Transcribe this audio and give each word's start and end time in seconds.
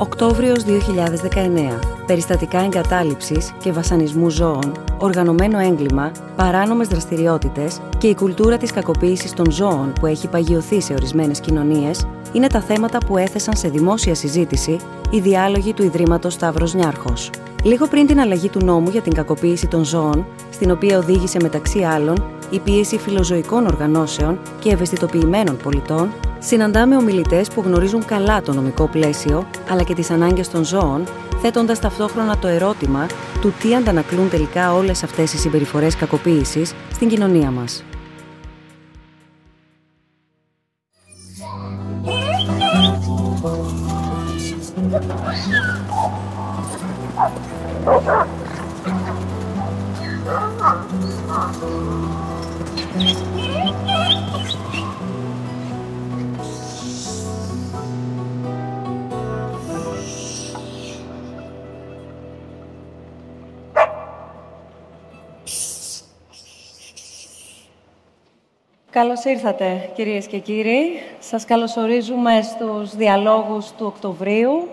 Οκτώβριος 0.00 0.64
2019. 0.64 1.78
Περιστατικά 2.06 2.58
εγκατάλειψης 2.58 3.52
και 3.58 3.72
βασανισμού 3.72 4.28
ζώων, 4.30 4.72
οργανωμένο 4.98 5.58
έγκλημα, 5.58 6.12
παράνομες 6.36 6.88
δραστηριότητες 6.88 7.80
και 7.98 8.06
η 8.06 8.14
κουλτούρα 8.14 8.56
της 8.56 8.72
κακοποίησης 8.72 9.32
των 9.32 9.50
ζώων 9.50 9.92
που 10.00 10.06
έχει 10.06 10.28
παγιωθεί 10.28 10.80
σε 10.80 10.92
ορισμένες 10.92 11.40
κοινωνίες 11.40 12.06
είναι 12.32 12.46
τα 12.46 12.60
θέματα 12.60 12.98
που 12.98 13.16
έθεσαν 13.16 13.56
σε 13.56 13.68
δημόσια 13.68 14.14
συζήτηση 14.14 14.76
οι 15.10 15.20
διάλογοι 15.20 15.72
του 15.72 15.82
Ιδρύματος 15.82 16.32
Σταύρος 16.32 16.74
Νιάρχος. 16.74 17.30
Λίγο 17.62 17.86
πριν 17.86 18.06
την 18.06 18.20
αλλαγή 18.20 18.48
του 18.48 18.64
νόμου 18.64 18.90
για 18.90 19.02
την 19.02 19.14
κακοποίηση 19.14 19.66
των 19.66 19.84
ζώων, 19.84 20.26
στην 20.50 20.70
οποία 20.70 20.98
οδήγησε 20.98 21.38
μεταξύ 21.42 21.82
άλλων 21.82 22.24
η 22.50 22.58
πίεση 22.58 22.98
φιλοζωικών 22.98 23.66
οργανώσεων 23.66 24.38
και 24.60 24.70
ευαισθητοποιημένων 24.70 25.56
πολιτών, 25.56 26.12
συναντάμε 26.38 26.96
ομιλητές 26.96 27.48
που 27.48 27.60
γνωρίζουν 27.60 28.04
καλά 28.04 28.42
το 28.42 28.52
νομικό 28.52 28.86
πλαίσιο 28.86 29.46
αλλά 29.70 29.82
και 29.82 29.94
τις 29.94 30.10
ανάγκες 30.10 30.48
των 30.48 30.64
ζώων, 30.64 31.04
θέτοντας 31.40 31.80
ταυτόχρονα 31.80 32.38
το 32.38 32.46
ερώτημα 32.46 33.06
του 33.40 33.52
τι 33.60 33.74
αντανακλούν 33.74 34.30
τελικά 34.30 34.74
όλες 34.74 35.02
αυτές 35.02 35.32
οι 35.32 35.38
συμπεριφορές 35.38 35.96
κακοποίησης 35.96 36.74
στην 36.92 37.08
κοινωνία 37.08 37.50
μας. 37.50 37.84
Καλώς 68.98 69.24
ήρθατε, 69.24 69.90
κυρίες 69.94 70.26
και 70.26 70.38
κύριοι. 70.38 71.00
Σας 71.18 71.44
καλωσορίζουμε 71.44 72.42
στους 72.42 72.96
διαλόγους 72.96 73.66
του 73.66 73.86
Οκτωβρίου. 73.86 74.68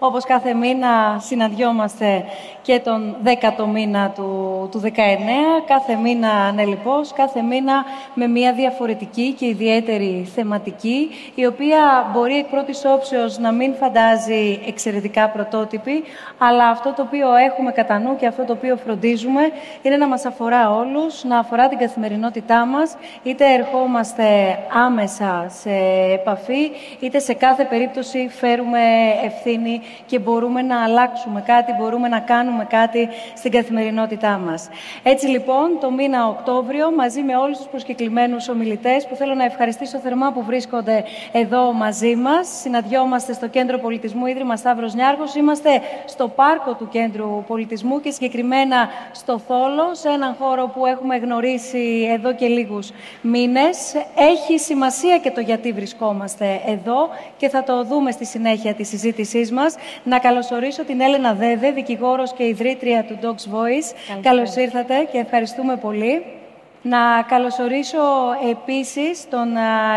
Όπως 0.00 0.24
κάθε 0.24 0.54
μήνα 0.54 1.18
συναντιόμαστε 1.18 2.24
και 2.62 2.80
τον 2.84 3.16
10ο 3.24 3.66
μήνα 3.72 4.10
του, 4.10 4.68
του 4.70 4.80
19, 4.84 4.88
κάθε 5.66 5.94
μήνα 5.94 6.52
ναι, 6.52 6.64
λοιπόν, 6.64 7.04
κάθε 7.14 7.42
μήνα 7.42 7.84
με 8.14 8.26
μια 8.26 8.52
διαφορετική 8.52 9.32
και 9.32 9.46
ιδιαίτερη 9.46 10.28
θεματική, 10.34 11.08
η 11.34 11.46
οποία 11.46 12.10
μπορεί 12.12 12.36
εκ 12.38 12.46
πρώτης 12.46 12.84
όψεως 12.84 13.38
να 13.38 13.52
μην 13.52 13.74
φαντάζει 13.74 14.60
εξαιρετικά 14.66 15.28
πρωτότυπη, 15.28 16.04
αλλά 16.38 16.68
αυτό 16.68 16.92
το 16.92 17.02
οποίο 17.02 17.34
έχουμε 17.34 17.72
κατά 17.72 17.98
νου 17.98 18.16
και 18.16 18.26
αυτό 18.26 18.44
το 18.44 18.52
οποίο 18.52 18.76
φροντίζουμε 18.76 19.40
είναι 19.82 19.96
να 19.96 20.06
μας 20.06 20.24
αφορά 20.24 20.70
όλους, 20.70 21.24
να 21.24 21.38
αφορά 21.38 21.68
την 21.68 21.78
καθημερινότητά 21.78 22.66
μας, 22.66 22.96
είτε 23.22 23.44
ερχόμαστε 23.54 24.24
άμεσα 24.72 25.46
σε 25.48 25.70
επαφή, 26.12 26.70
είτε 27.00 27.18
σε 27.18 27.34
κάθε 27.34 27.64
περίπτωση 27.64 28.28
φέρουμε 28.28 28.80
ευθύνη 29.24 29.80
και 30.06 30.18
μπορούμε 30.18 30.62
να 30.62 30.82
αλλάξουμε 30.82 31.40
κάτι, 31.46 31.72
μπορούμε 31.78 32.08
να 32.08 32.20
κάνουμε 32.20 32.64
κάτι 32.64 33.08
στην 33.36 33.50
καθημερινότητά 33.50 34.38
μας. 34.38 34.68
Έτσι 35.02 35.26
λοιπόν, 35.26 35.78
το 35.80 35.90
μήνα 35.90 36.28
Οκτώβριο, 36.28 36.92
μαζί 36.96 37.22
με 37.22 37.36
όλους 37.36 37.56
τους 37.56 37.66
προσκεκλημένους 37.66 38.48
ομιλητές, 38.48 39.06
που 39.06 39.14
θέλω 39.14 39.34
να 39.34 39.44
ευχαριστήσω 39.44 39.98
θερμά 39.98 40.32
που 40.32 40.42
βρίσκονται 40.42 41.04
εδώ 41.32 41.72
μαζί 41.72 42.16
μας, 42.16 42.48
συναντιόμαστε 42.60 43.32
στο 43.32 43.48
Κέντρο 43.48 43.78
Πολιτισμού 43.78 44.26
Ίδρυμα 44.26 44.56
Σταύρος 44.56 44.94
Νιάρχος, 44.94 45.34
είμαστε 45.34 45.70
στο 46.04 46.28
πάρκο 46.28 46.74
του 46.74 46.88
Κέντρου 46.88 47.44
Πολιτισμού 47.46 48.00
και 48.00 48.10
συγκεκριμένα 48.10 48.88
στο 49.12 49.38
Θόλο, 49.38 49.88
σε 49.92 50.08
έναν 50.08 50.36
χώρο 50.40 50.66
που 50.66 50.86
έχουμε 50.86 51.16
γνωρίσει 51.16 52.08
εδώ 52.10 52.34
και 52.34 52.46
λίγους 52.46 52.90
μήνες. 53.20 53.94
Έχει 54.16 54.58
σημασία 54.58 55.18
και 55.18 55.30
το 55.30 55.40
γιατί 55.40 55.72
βρισκόμαστε 55.72 56.60
εδώ 56.66 57.08
και 57.36 57.48
θα 57.48 57.62
το 57.62 57.84
δούμε 57.84 58.10
στη 58.10 58.24
συνέχεια 58.24 58.74
της 58.74 58.88
συζήτησής 58.88 59.52
μας. 59.52 59.74
Να 60.02 60.18
καλωσορίσω 60.18 60.84
την 60.84 61.00
Έλενα 61.00 61.34
Δέδε, 61.34 61.70
δικηγόρος 61.70 62.32
και 62.32 62.44
ιδρύτρια 62.44 63.04
του 63.04 63.18
Dogs 63.22 63.54
Voice. 63.54 64.18
Καλώς 64.22 64.56
ήρθατε 64.56 65.08
και 65.12 65.18
ευχαριστούμε 65.18 65.76
πολύ. 65.76 66.37
Να 66.82 67.22
καλωσορίσω 67.28 67.98
επίσης 68.50 69.28
τον 69.28 69.48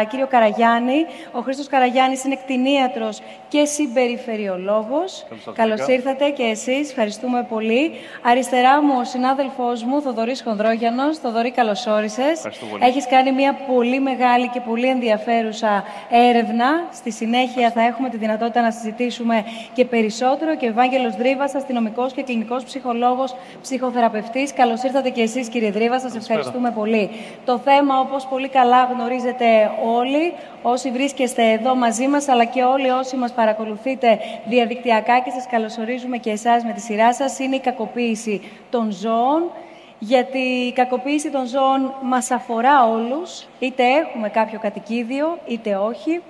κύριο 0.10 0.28
Καραγιάννη. 0.28 1.06
Ο 1.32 1.40
Χρήστος 1.40 1.68
Καραγιάννης 1.68 2.24
είναι 2.24 2.36
κτηνίατρος 2.36 3.22
και 3.48 3.66
συμπεριφερειολόγος. 3.66 5.26
Καλώς 5.54 5.88
ήρθατε 5.88 6.30
και 6.30 6.44
εσείς. 6.44 6.90
Ευχαριστούμε 6.90 7.46
πολύ. 7.50 7.92
Αριστερά 8.22 8.82
μου 8.84 8.94
ο 9.00 9.04
συνάδελφός 9.04 9.84
μου, 9.84 10.02
Θοδωρής 10.02 10.42
Χονδρόγιανος. 10.42 11.18
Θοδωρή, 11.18 11.52
καλώς 11.52 11.88
όρισες. 11.88 12.48
Έχεις 12.80 13.08
κάνει 13.08 13.32
μια 13.32 13.54
πολύ 13.54 14.00
μεγάλη 14.00 14.48
και 14.48 14.60
πολύ 14.60 14.88
ενδιαφέρουσα 14.88 15.84
έρευνα. 16.10 16.88
Στη 16.94 17.12
συνέχεια 17.12 17.72
θα 17.72 17.82
έχουμε 17.82 18.10
τη 18.10 18.18
δυνατότητα 18.18 18.62
να 18.62 18.72
συζητήσουμε 18.72 19.44
και 19.74 19.86
περισσότερο. 19.86 20.56
Και 20.56 20.66
Ευάγγελος 20.66 21.16
Δρύβας, 21.16 21.56
αστυνομικός 21.56 22.14
και 22.14 22.24
κλινικός 22.24 22.64
ψυχολόγος, 22.64 23.36
ψυχοθεραπευτής. 23.62 24.54
Καλώς 24.54 24.84
ήρθατε 24.84 25.10
και 25.10 25.22
εσείς 25.22 25.50
κύριε 25.50 25.72
Δρύβα. 25.72 26.00
Σας 26.00 26.16
ευχαριστούμε 26.16 26.71
πολύ. 26.72 27.10
Το 27.46 27.58
θέμα, 27.58 28.00
όπως 28.00 28.26
πολύ 28.26 28.50
καλά 28.50 28.84
γνωρίζετε 28.84 29.72
όλοι, 29.86 30.34
όσοι 30.62 30.92
βρίσκεστε 30.92 31.52
εδώ 31.52 31.76
μαζί 31.76 32.08
μας, 32.08 32.28
αλλά 32.28 32.46
και 32.46 32.64
όλοι 32.64 32.90
όσοι 32.90 33.16
μας 33.16 33.32
παρακολουθείτε 33.32 34.20
διαδικτυακά 34.46 35.20
και 35.20 35.30
σας 35.30 35.48
καλωσορίζουμε 35.48 36.18
και 36.18 36.32
εσάς 36.32 36.64
με 36.64 36.72
τη 36.74 36.82
σειρά 36.82 37.14
σας, 37.14 37.40
είναι 37.40 37.56
η 37.56 37.60
κακοποίηση 37.60 38.42
των 38.70 38.92
ζώων, 38.92 39.52
γιατί 40.00 40.40
η 40.40 40.72
κακοποίηση 40.72 41.30
των 41.30 41.46
ζώων 41.46 41.94
μας 42.02 42.32
αφορά 42.32 42.90
όλους, 42.90 43.48
είτε 43.60 43.84
έχουμε 43.84 44.30
κάποιο 44.30 44.60
κατοικίδιο, 44.60 45.38
είτε 45.48 45.76
όχι 45.76 46.22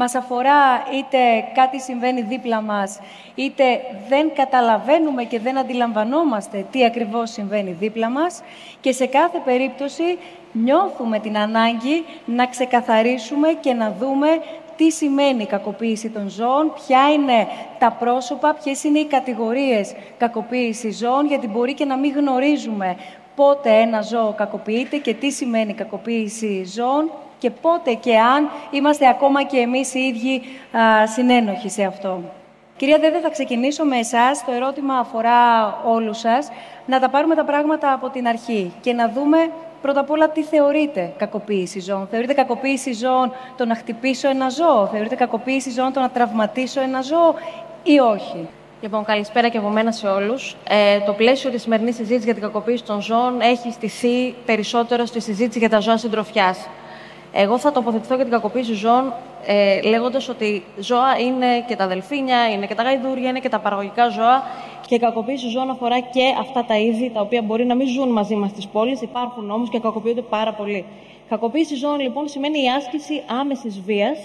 μας 0.00 0.14
αφορά 0.14 0.86
είτε 0.98 1.18
κάτι 1.54 1.80
συμβαίνει 1.80 2.22
δίπλα 2.22 2.60
μας, 2.60 2.98
είτε 3.34 3.64
δεν 4.08 4.30
καταλαβαίνουμε 4.34 5.24
και 5.24 5.38
δεν 5.38 5.58
αντιλαμβανόμαστε 5.58 6.66
τι 6.70 6.84
ακριβώς 6.84 7.30
συμβαίνει 7.30 7.76
δίπλα 7.80 8.10
μας 8.10 8.42
και 8.80 8.92
σε 8.92 9.06
κάθε 9.06 9.38
περίπτωση 9.44 10.18
νιώθουμε 10.52 11.18
την 11.18 11.38
ανάγκη 11.38 12.04
να 12.24 12.46
ξεκαθαρίσουμε 12.46 13.48
και 13.60 13.72
να 13.72 13.94
δούμε 14.00 14.28
τι 14.76 14.90
σημαίνει 14.90 15.42
η 15.42 15.46
κακοποίηση 15.46 16.10
των 16.10 16.28
ζώων, 16.28 16.72
ποια 16.74 17.12
είναι 17.12 17.46
τα 17.78 17.90
πρόσωπα, 17.90 18.54
ποιες 18.62 18.84
είναι 18.84 18.98
οι 18.98 19.06
κατηγορίες 19.06 19.94
κακοποίησης 20.18 20.98
ζώων, 20.98 21.26
γιατί 21.26 21.48
μπορεί 21.48 21.74
και 21.74 21.84
να 21.84 21.96
μην 21.96 22.12
γνωρίζουμε 22.12 22.96
πότε 23.34 23.70
ένα 23.70 24.00
ζώο 24.00 24.34
κακοποιείται 24.36 24.96
και 24.96 25.14
τι 25.14 25.30
σημαίνει 25.30 25.74
κακοποίηση 25.74 26.64
ζώων 26.64 27.10
και 27.38 27.50
πότε 27.50 27.94
και 27.94 28.18
αν 28.18 28.50
είμαστε 28.70 29.08
ακόμα 29.08 29.42
και 29.42 29.56
εμείς 29.56 29.94
οι 29.94 29.98
ίδιοι 29.98 30.42
α, 30.78 31.06
συνένοχοι 31.06 31.68
σε 31.68 31.84
αυτό. 31.84 32.22
Κυρία 32.76 32.98
Δέδε, 32.98 33.20
θα 33.20 33.30
ξεκινήσω 33.30 33.84
με 33.84 33.96
εσάς. 33.96 34.44
Το 34.44 34.52
ερώτημα 34.52 34.94
αφορά 34.94 35.66
όλους 35.86 36.18
σας. 36.18 36.48
Να 36.86 37.00
τα 37.00 37.08
πάρουμε 37.08 37.34
τα 37.34 37.44
πράγματα 37.44 37.92
από 37.92 38.08
την 38.08 38.28
αρχή 38.28 38.72
και 38.80 38.92
να 38.92 39.08
δούμε 39.08 39.50
πρώτα 39.82 40.00
απ' 40.00 40.10
όλα 40.10 40.28
τι 40.28 40.42
θεωρείτε 40.42 41.12
κακοποίηση 41.16 41.80
ζώων. 41.80 42.08
Θεωρείτε 42.10 42.32
κακοποίηση 42.32 42.92
ζώων 42.92 43.32
το 43.56 43.64
να 43.64 43.74
χτυπήσω 43.74 44.28
ένα 44.28 44.48
ζώο, 44.48 44.86
θεωρείτε 44.86 45.14
κακοποίηση 45.14 45.70
ζώων 45.70 45.92
το 45.92 46.00
να 46.00 46.10
τραυματίσω 46.10 46.80
ένα 46.80 47.00
ζώο 47.00 47.34
ή 47.82 47.98
όχι; 47.98 48.48
Λοιπόν, 48.80 49.04
καλησπέρα 49.04 49.48
και 49.48 49.58
από 49.58 49.68
μένα 49.68 49.92
σε 49.92 50.06
όλους. 50.06 50.56
Ε, 50.68 51.00
το 51.00 51.12
πλαίσιο 51.12 51.50
της 51.50 51.62
σημερινής 51.62 51.94
συζήτησης 51.94 52.24
για 52.24 52.34
την 52.34 52.42
κακοποίηση 52.42 52.84
των 52.84 53.00
ζώων 53.00 53.40
έχει 53.40 53.72
στηθεί 53.72 54.34
περισσότερο 54.46 55.04
στη 55.06 55.20
συζήτηση 55.20 55.58
για 55.58 55.68
τα 55.68 55.80
ζώα 55.80 55.96
συντροφιάς. 55.96 56.68
Εγώ 57.32 57.58
θα 57.58 57.72
τοποθετηθώ 57.72 58.14
για 58.14 58.24
την 58.24 58.32
κακοποίηση 58.32 58.72
ζώων 58.72 59.12
ε, 59.46 59.80
λέγοντας 59.80 60.28
ότι 60.28 60.64
ζώα 60.78 61.18
είναι 61.18 61.60
και 61.66 61.76
τα 61.76 61.86
δελφίνια, 61.86 62.50
είναι 62.50 62.66
και 62.66 62.74
τα 62.74 62.82
γαϊδούρια, 62.82 63.28
είναι 63.28 63.38
και 63.38 63.48
τα 63.48 63.58
παραγωγικά 63.58 64.08
ζώα 64.08 64.42
και 64.86 64.94
η 64.94 64.98
κακοποίηση 64.98 65.48
ζώων 65.48 65.70
αφορά 65.70 66.00
και 66.00 66.34
αυτά 66.40 66.64
τα 66.64 66.78
είδη 66.78 67.10
τα 67.14 67.20
οποία 67.20 67.42
μπορεί 67.42 67.64
να 67.64 67.74
μην 67.74 67.86
ζουν 67.88 68.08
μαζί 68.08 68.34
μας 68.34 68.50
στις 68.50 68.66
πόλεις, 68.66 69.00
υπάρχουν 69.00 69.50
όμως 69.50 69.68
και 69.68 69.78
κακοποιούνται 69.78 70.22
πάρα 70.22 70.52
πολύ. 70.52 70.84
Κακοποίηση 71.28 71.74
ζώων 71.74 72.00
λοιπόν 72.00 72.28
σημαίνει 72.28 72.62
η 72.62 72.68
άσκηση 72.68 73.22
άμεσης 73.40 73.80
βίας, 73.80 74.18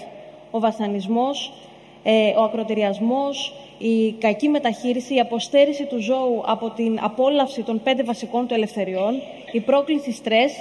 ο 0.50 0.60
βασανισμός, 0.60 1.52
ε, 2.02 2.34
ο 2.36 2.42
ακροτηριασμός, 2.42 3.54
η 3.78 4.12
κακή 4.12 4.48
μεταχείριση, 4.48 5.14
η 5.14 5.20
αποστέρηση 5.20 5.84
του 5.84 6.02
ζώου 6.02 6.42
από 6.46 6.70
την 6.70 6.98
απόλαυση 7.02 7.62
των 7.62 7.82
πέντε 7.82 8.02
βασικών 8.02 8.46
του 8.46 8.54
ελευθεριών, 8.54 9.14
η 9.52 9.60
πρόκληση 9.60 10.12
στρες, 10.12 10.52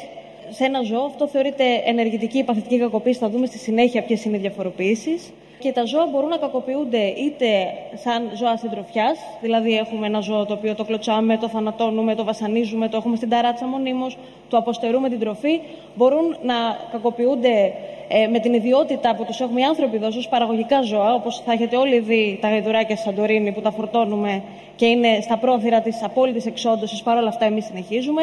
σε 0.49 0.63
ένα 0.65 0.81
ζώο. 0.81 1.05
Αυτό 1.05 1.27
θεωρείται 1.27 1.63
ενεργητική 1.85 2.37
ή 2.37 2.43
παθητική 2.43 2.79
κακοποίηση. 2.79 3.19
Θα 3.19 3.29
δούμε 3.29 3.45
στη 3.45 3.57
συνέχεια 3.57 4.03
ποιες 4.03 4.25
είναι 4.25 4.37
οι 4.37 4.39
διαφοροποιήσεις. 4.39 5.33
Και 5.63 5.71
τα 5.71 5.85
ζώα 5.85 6.07
μπορούν 6.11 6.29
να 6.29 6.37
κακοποιούνται 6.37 6.97
είτε 6.97 7.47
σαν 7.93 8.29
ζώα 8.35 8.57
συντροφιάς, 8.57 9.19
δηλαδή 9.41 9.77
έχουμε 9.77 10.07
ένα 10.07 10.19
ζώο 10.19 10.45
το 10.45 10.53
οποίο 10.53 10.75
το 10.75 10.83
κλωτσάμε, 10.83 11.37
το 11.37 11.47
θανατώνουμε, 11.47 12.15
το 12.15 12.23
βασανίζουμε, 12.23 12.89
το 12.89 12.97
έχουμε 12.97 13.15
στην 13.15 13.29
ταράτσα 13.29 13.65
μονίμως, 13.65 14.17
το 14.49 14.57
αποστερούμε 14.57 15.09
την 15.09 15.19
τροφή. 15.19 15.59
Μπορούν 15.95 16.37
να 16.43 16.55
κακοποιούνται 16.91 17.73
ε, 18.07 18.27
με 18.27 18.39
την 18.39 18.53
ιδιότητα 18.53 19.15
που 19.15 19.25
τους 19.25 19.39
έχουμε 19.39 19.59
οι 19.59 19.63
άνθρωποι 19.63 19.95
εδώ, 19.95 20.07
ω 20.07 20.29
παραγωγικά 20.29 20.81
ζώα, 20.81 21.13
όπως 21.13 21.41
θα 21.45 21.51
έχετε 21.51 21.75
όλοι 21.77 21.99
δει 21.99 22.37
τα 22.41 22.49
γαϊδουράκια 22.49 22.95
στη 22.95 23.05
Σαντορίνη 23.05 23.51
που 23.51 23.61
τα 23.61 23.71
φορτώνουμε 23.71 24.43
και 24.75 24.85
είναι 24.85 25.19
στα 25.21 25.37
πρόθυρα 25.37 25.81
της 25.81 26.03
απόλυτης 26.03 26.45
εξόντωσης, 26.45 27.03
παρόλα 27.03 27.27
αυτά 27.27 27.45
εμείς 27.45 27.65
συνεχίζουμε. 27.65 28.21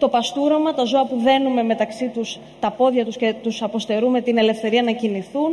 Το 0.00 0.08
παστούρωμα, 0.08 0.74
τα 0.74 0.84
ζώα 0.84 1.04
που 1.04 1.16
δένουμε 1.16 1.62
μεταξύ 1.62 2.08
τους 2.08 2.38
τα 2.60 2.70
πόδια 2.70 3.04
τους 3.04 3.16
και 3.16 3.34
τους 3.42 3.62
αποστερούμε 3.62 4.20
την 4.20 4.38
ελευθερία 4.38 4.82
να 4.82 4.92
κινηθούν 4.92 5.52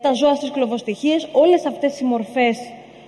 τα 0.00 0.12
ζώα 0.12 0.34
στις 0.34 0.50
κλωβοστοιχίες, 0.50 1.28
όλες 1.32 1.66
αυτές 1.66 2.00
οι 2.00 2.04
μορφές 2.04 2.58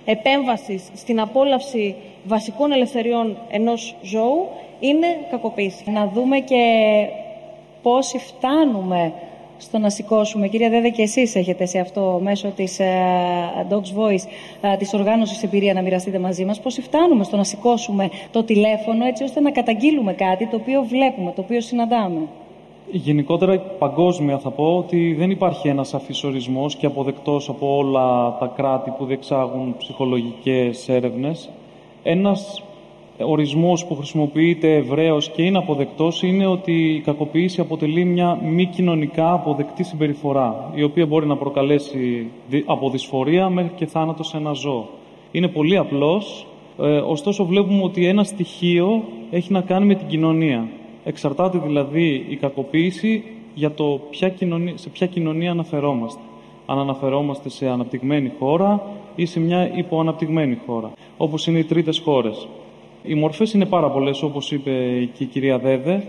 επέμβασης 0.05 0.83
στην 0.95 1.19
απόλαυση 1.19 1.95
βασικών 2.23 2.71
ελευθεριών 2.71 3.37
ενός 3.49 3.95
ζώου 4.01 4.47
είναι 4.79 5.07
κακοποίηση. 5.31 5.91
Να 5.91 6.07
δούμε 6.07 6.39
και 6.39 6.63
πόσοι 7.81 8.17
φτάνουμε 8.17 9.13
στο 9.59 9.77
να 9.77 9.89
σηκώσουμε. 9.89 10.47
Κυρία 10.47 10.69
Δέδε, 10.69 10.89
και 10.89 11.01
εσείς 11.01 11.35
έχετε 11.35 11.65
σε 11.65 11.79
αυτό 11.79 12.19
μέσω 12.23 12.47
της 12.47 12.79
uh, 12.79 13.73
Dogs 13.73 13.99
Voice, 13.99 14.25
uh, 14.73 14.77
της 14.77 14.93
οργάνωσης 14.93 15.43
εμπειρία 15.43 15.73
να 15.73 15.81
μοιραστείτε 15.81 16.19
μαζί 16.19 16.45
μας, 16.45 16.59
πόσοι 16.59 16.81
φτάνουμε 16.81 17.23
στο 17.23 17.37
να 17.37 17.43
σηκώσουμε 17.43 18.09
το 18.31 18.43
τηλέφωνο 18.43 19.05
έτσι 19.05 19.23
ώστε 19.23 19.39
να 19.39 19.51
καταγγείλουμε 19.51 20.13
κάτι 20.13 20.47
το 20.47 20.55
οποίο 20.55 20.83
βλέπουμε, 20.83 21.31
το 21.35 21.41
οποίο 21.41 21.61
συναντάμε; 21.61 22.19
Γενικότερα 22.91 23.59
παγκόσμια 23.59 24.37
θα 24.37 24.49
πω 24.49 24.77
ότι 24.77 25.13
δεν 25.13 25.31
υπάρχει 25.31 25.67
ένας 25.67 25.93
αφισορισμός 25.93 26.75
και 26.75 26.85
αποδεκτός 26.85 27.49
από 27.49 27.77
όλα 27.77 28.37
τα 28.39 28.51
κράτη 28.55 28.89
που 28.97 29.05
διεξάγουν 29.05 29.75
ψυχολογικές 29.77 30.89
έρευνες. 30.89 31.49
Ένας 32.03 32.63
ορισμός 33.25 33.85
που 33.85 33.95
χρησιμοποιείται 33.95 34.75
ευρέως 34.75 35.29
και 35.29 35.41
είναι 35.41 35.57
αποδεκτός 35.57 36.23
είναι 36.23 36.45
ότι 36.45 36.95
η 36.95 36.99
κακοποίηση 36.99 37.61
αποτελεί 37.61 38.05
μια 38.05 38.39
μη 38.43 38.65
κοινωνικά 38.65 39.33
αποδεκτή 39.33 39.83
συμπεριφορά, 39.83 40.71
η 40.75 40.83
οποία 40.83 41.05
μπορεί 41.05 41.27
να 41.27 41.37
προκαλέσει 41.37 42.27
από 42.65 42.89
δυσφορία 42.89 43.49
μέχρι 43.49 43.71
και 43.75 43.85
θάνατο 43.85 44.23
σε 44.23 44.37
ένα 44.37 44.51
ζώο. 44.51 44.89
Είναι 45.31 45.47
πολύ 45.47 45.77
απλός, 45.77 46.47
ε, 46.79 46.97
ωστόσο 46.97 47.45
βλέπουμε 47.45 47.83
ότι 47.83 48.05
ένα 48.05 48.23
στοιχείο 48.23 49.03
έχει 49.31 49.51
να 49.51 49.61
κάνει 49.61 49.85
με 49.85 49.95
την 49.95 50.07
κοινωνία. 50.07 50.67
Εξαρτάται 51.03 51.57
δηλαδή 51.57 52.25
η 52.29 52.35
κακοποίηση 52.35 53.23
για 53.53 53.71
το 53.71 54.01
ποια 54.09 54.29
κοινωνία, 54.29 54.77
σε 54.77 54.89
ποια 54.89 55.07
κοινωνία 55.07 55.51
αναφερόμαστε. 55.51 56.21
Αν 56.65 56.79
αναφερόμαστε 56.79 57.49
σε 57.49 57.67
αναπτυγμένη 57.67 58.31
χώρα 58.39 58.81
ή 59.15 59.25
σε 59.25 59.39
μια 59.39 59.77
υποαναπτυγμένη 59.77 60.57
χώρα, 60.65 60.91
όπως 61.17 61.47
είναι 61.47 61.59
οι 61.59 61.63
τρίτες 61.63 61.99
χώρες. 61.99 62.47
Οι 63.03 63.13
μορφές 63.13 63.53
είναι 63.53 63.65
πάρα 63.65 63.89
πολλές, 63.89 64.21
όπως 64.21 64.51
είπε 64.51 64.71
και 65.13 65.23
η 65.23 65.25
κυρία 65.25 65.57
Δέδε. 65.57 66.03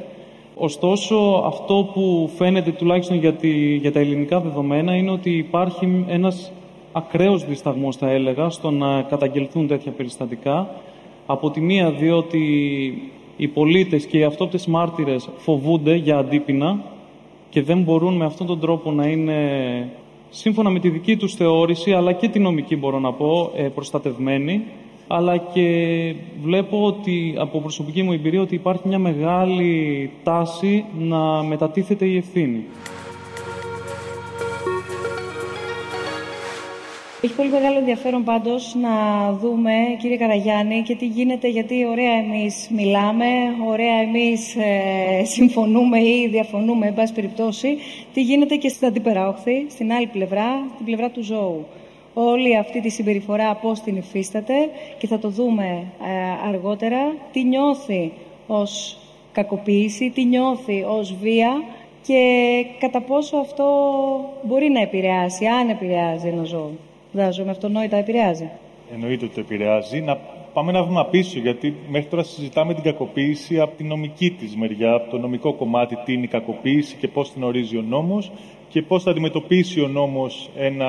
Ωστόσο, 0.57 1.43
αυτό 1.47 1.91
που 1.93 2.31
φαίνεται 2.37 2.71
τουλάχιστον 2.71 3.17
για, 3.17 3.35
για 3.81 3.93
τα 3.93 4.01
ελληνικά 4.01 4.41
δεδομένα 4.41 4.95
είναι 4.95 5.11
ότι 5.11 5.31
υπάρχει 5.31 6.05
ένας 6.09 6.53
ακραίος 6.93 7.45
δισταγμός, 7.45 7.97
θα 7.97 8.11
έλεγα, 8.11 8.51
στο 8.51 8.71
να 8.71 9.03
καταγγελθούν 9.03 9.67
τέτοια 9.67 9.93
περιστατικά. 9.93 10.71
Από 11.27 11.51
τη 11.51 11.61
μία, 11.61 11.91
διότι 11.91 12.43
οι 13.37 13.49
πολίτες 13.49 14.07
και 14.07 14.19
οι 14.19 14.25
αυτόπτες 14.25 14.67
μάρτυρες 14.67 15.29
φοβούνται 15.37 15.95
για 15.95 16.19
αντίπεινα 16.19 16.83
και 17.51 17.63
δεν 17.63 17.83
μπορούν 17.83 18.17
με 18.17 18.25
αυτόν 18.25 18.47
τον 18.47 18.61
τρόπο 18.61 18.93
να 18.93 19.07
είναι 19.07 19.39
σύμφωνα 20.31 20.71
με 20.71 20.79
τη 20.79 20.89
δική 20.89 21.17
τους 21.17 21.35
θεώρηση 21.35 21.93
αλλά 21.93 22.13
και 22.13 22.29
τη 22.29 22.39
νομική 22.39 22.77
μπορώ 22.77 22.99
να 22.99 23.13
πω 23.13 23.53
ε, 23.57 23.63
προστατευμένοι 23.63 24.63
αλλά 25.13 25.37
και 25.37 25.65
βλέπω 26.43 26.85
ότι 26.85 27.35
από 27.39 27.61
προσωπική 27.61 28.03
μου 28.03 28.13
εμπειρία 28.13 28.41
ότι 28.41 28.55
υπάρχει 28.55 28.89
μια 28.89 28.99
μεγάλη 28.99 30.11
τάση 30.23 30.85
να 30.99 31.43
μετατίθεται 31.43 32.05
η 32.05 32.17
ευθύνη. 32.17 32.65
Έχει 37.23 37.35
πολύ 37.35 37.49
μεγάλο 37.51 37.79
ενδιαφέρον 37.79 38.25
πάντως 38.25 38.77
να 38.81 38.93
δούμε, 39.33 39.73
κύριε 40.01 40.17
Καραγιάννη, 40.17 40.83
και 40.83 40.95
τι 40.95 41.07
γίνεται, 41.07 41.49
γιατί 41.49 41.87
ωραία 41.87 42.13
εμείς 42.13 42.69
μιλάμε, 42.71 43.27
ωραία 43.67 44.01
εμείς 44.01 44.57
ε, 44.57 45.25
συμφωνούμε 45.25 45.99
ή 45.99 46.29
διαφωνούμε, 46.31 46.87
εν 46.87 46.95
πάση 46.95 47.13
περιπτώσει, 47.13 47.77
τι 48.15 48.23
γίνεται 48.23 48.57
και 48.57 48.69
στην 48.69 48.87
αντίπερα 48.87 49.43
στην 49.69 49.93
άλλη 49.93 50.07
πλευρά, 50.07 50.49
την 50.77 50.87
πλευρά 50.87 51.11
του 51.11 51.23
ζώου. 51.23 51.67
Όλη 52.15 52.57
αυτή 52.57 52.81
τη 52.81 52.89
συμπεριφορά 52.89 53.55
πώς 53.55 53.81
την 53.81 53.97
υφίσταται 53.97 54.55
και 54.99 55.07
θα 55.07 55.19
το 55.19 55.29
δούμε 55.29 55.65
ε, 55.65 56.49
αργότερα, 56.49 57.15
τι 57.33 57.45
νιώθει 57.45 58.13
ως 58.47 58.99
κακοποίηση, 59.33 60.11
τι 60.11 60.25
νιώθει 60.25 60.83
ως 60.83 61.15
βία 61.21 61.63
και 62.03 62.23
κατά 62.79 63.01
πόσο 63.01 63.37
αυτό 63.37 63.65
μπορεί 64.43 64.69
να 64.69 64.81
επηρεάσει, 64.81 65.47
αν 65.47 65.69
επηρεάζει 65.69 66.29
ένα 66.29 66.45
ζώο. 66.45 66.71
Φαντάζομαι 67.13 67.51
αυτονόητα 67.51 67.97
επηρεάζει. 67.97 68.51
Εννοείται 68.93 69.25
ότι 69.25 69.35
το 69.35 69.41
επηρεάζει. 69.41 70.01
Να 70.01 70.17
πάμε 70.53 70.71
ένα 70.71 70.83
βήμα 70.83 71.05
πίσω, 71.07 71.39
γιατί 71.39 71.75
μέχρι 71.89 72.09
τώρα 72.09 72.23
συζητάμε 72.23 72.75
την 72.75 72.83
κακοποίηση 72.83 73.61
από 73.61 73.77
την 73.77 73.87
νομική 73.87 74.31
της 74.31 74.57
μεριά, 74.57 74.93
από 74.93 75.11
το 75.11 75.19
νομικό 75.19 75.53
κομμάτι, 75.53 75.97
τι 76.05 76.13
είναι 76.13 76.25
η 76.25 76.29
κακοποίηση 76.29 76.97
και 76.97 77.09
πώς 77.09 77.33
την 77.33 77.43
ορίζει 77.43 77.77
ο 77.77 77.83
νόμος 77.83 78.31
και 78.71 78.83
πώς 78.83 79.03
θα 79.03 79.11
αντιμετωπίσει 79.11 79.81
ο 79.81 79.89
νόμος 79.89 80.51
ένα. 80.57 80.87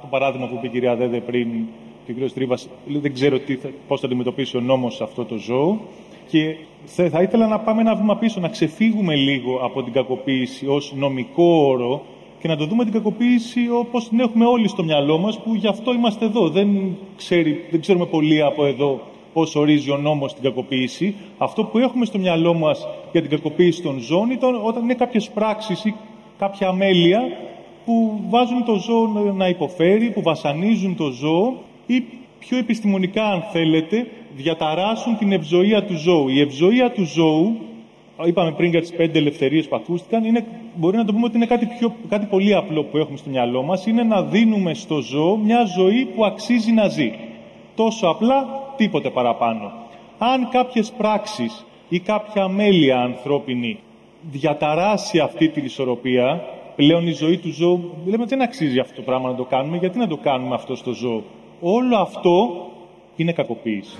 Το 0.00 0.06
παράδειγμα 0.10 0.46
που 0.46 0.54
είπε 0.54 0.66
η 0.66 0.70
κυρία 0.70 0.96
Δέδε 0.96 1.20
πριν 1.20 1.48
και 2.06 2.12
ο 2.12 2.26
κ. 2.26 2.30
Τρίβα, 2.32 2.58
δεν 2.86 3.12
ξέρω 3.12 3.38
πώς 3.88 4.00
θα 4.00 4.06
αντιμετωπίσει 4.06 4.56
ο 4.56 4.60
νόμος 4.60 5.00
αυτό 5.00 5.24
το 5.24 5.36
ζώο. 5.36 5.80
Και 6.28 6.56
θα 6.84 7.22
ήθελα 7.22 7.46
να 7.46 7.58
πάμε 7.58 7.80
ένα 7.80 7.94
βήμα 7.94 8.16
πίσω, 8.16 8.40
να 8.40 8.48
ξεφύγουμε 8.48 9.14
λίγο 9.14 9.60
από 9.62 9.82
την 9.82 9.92
κακοποίηση 9.92 10.66
ως 10.66 10.92
νομικό 10.96 11.44
όρο 11.44 12.02
και 12.40 12.48
να 12.48 12.56
το 12.56 12.66
δούμε 12.66 12.84
την 12.84 12.92
κακοποίηση 12.92 13.60
όπως 13.70 14.08
την 14.08 14.20
έχουμε 14.20 14.44
όλοι 14.44 14.68
στο 14.68 14.82
μυαλό 14.82 15.18
μας, 15.18 15.40
που 15.40 15.54
γι' 15.54 15.66
αυτό 15.66 15.92
είμαστε 15.92 16.24
εδώ. 16.24 16.48
Δεν, 16.48 16.96
ξέρει, 17.16 17.66
δεν 17.70 17.80
ξέρουμε 17.80 18.06
πολύ 18.06 18.42
από 18.42 18.64
εδώ 18.64 19.00
πώς 19.32 19.54
ορίζει 19.56 19.90
ο 19.90 19.96
νόμος 19.96 20.34
την 20.34 20.42
κακοποίηση. 20.42 21.14
Αυτό 21.38 21.64
που 21.64 21.78
έχουμε 21.78 22.04
στο 22.04 22.18
μυαλό 22.18 22.54
μας 22.54 22.88
για 23.12 23.20
την 23.20 23.30
κακοποίηση 23.30 23.82
των 23.82 23.98
ζώων 23.98 24.30
ήταν 24.30 24.60
όταν 24.64 24.82
είναι 24.82 24.94
κάποιες 24.94 25.30
πράξεις 25.30 25.84
ή 25.84 25.94
κάποια 26.40 26.68
αμέλεια 26.68 27.20
που 27.84 28.20
βάζουν 28.28 28.64
το 28.64 28.74
ζώο 28.74 29.06
να 29.36 29.48
υποφέρει, 29.48 30.10
που 30.10 30.22
βασανίζουν 30.22 30.96
το 30.96 31.10
ζώο 31.10 31.54
ή 31.86 32.04
πιο 32.38 32.58
επιστημονικά 32.58 33.24
αν 33.24 33.42
θέλετε, 33.52 34.06
διαταράσσουν 34.36 35.18
την 35.18 35.32
ευζοία 35.32 35.84
του 35.84 35.96
ζώου. 35.96 36.28
Η 36.28 36.40
ευζοία 36.40 36.90
του 36.90 37.04
ζώου 37.04 37.56
είπαμε 38.26 38.52
πριν 38.52 38.70
για 38.70 38.80
τις 38.80 38.92
πέντε 38.92 39.18
ελευθερίες 39.18 39.68
που 39.68 39.76
ακούστηκαν, 39.76 40.24
είναι, 40.24 40.46
μπορεί 40.74 40.96
να 40.96 41.04
το 41.04 41.12
πούμε 41.12 41.24
ότι 41.24 41.36
είναι 41.36 41.46
κάτι, 41.46 41.66
πιο, 41.66 41.94
κάτι 42.08 42.26
πολύ 42.26 42.54
απλό 42.54 42.84
που 42.84 42.96
έχουμε 42.96 43.16
στο 43.16 43.30
μυαλό 43.30 43.62
μας, 43.62 43.86
είναι 43.86 44.02
να 44.02 44.22
δίνουμε 44.22 44.74
στο 44.74 45.00
ζώο 45.00 45.36
μια 45.36 45.64
ζωή 45.64 46.04
που 46.04 46.24
αξίζει 46.24 46.72
να 46.72 46.88
ζει. 46.88 47.12
Τόσο 47.74 48.06
απλά, 48.06 48.46
τίποτε 48.76 49.10
παραπάνω. 49.10 49.72
Αν 50.18 50.48
κάποιες 50.48 50.92
πράξεις 50.96 51.66
ή 51.88 51.98
κάποια 51.98 52.42
αμέλεια 52.42 53.00
ανθρώπινη 53.00 53.78
διαταράσει 54.30 55.18
αυτή 55.18 55.48
την 55.48 55.64
ισορροπία, 55.64 56.44
πλέον 56.76 57.06
η 57.06 57.12
ζωή 57.12 57.38
του 57.38 57.52
ζώου, 57.52 57.94
λέμε 58.06 58.24
δεν 58.24 58.42
αξίζει 58.42 58.78
αυτό 58.78 58.94
το 58.94 59.02
πράγμα 59.02 59.30
να 59.30 59.34
το 59.34 59.44
κάνουμε, 59.44 59.76
γιατί 59.76 59.98
να 59.98 60.06
το 60.06 60.16
κάνουμε 60.16 60.54
αυτό 60.54 60.76
στο 60.76 60.92
ζώο; 60.92 61.22
Όλο 61.60 61.96
αυτό 61.96 62.66
είναι 63.16 63.32
κακοποίηση. 63.32 63.96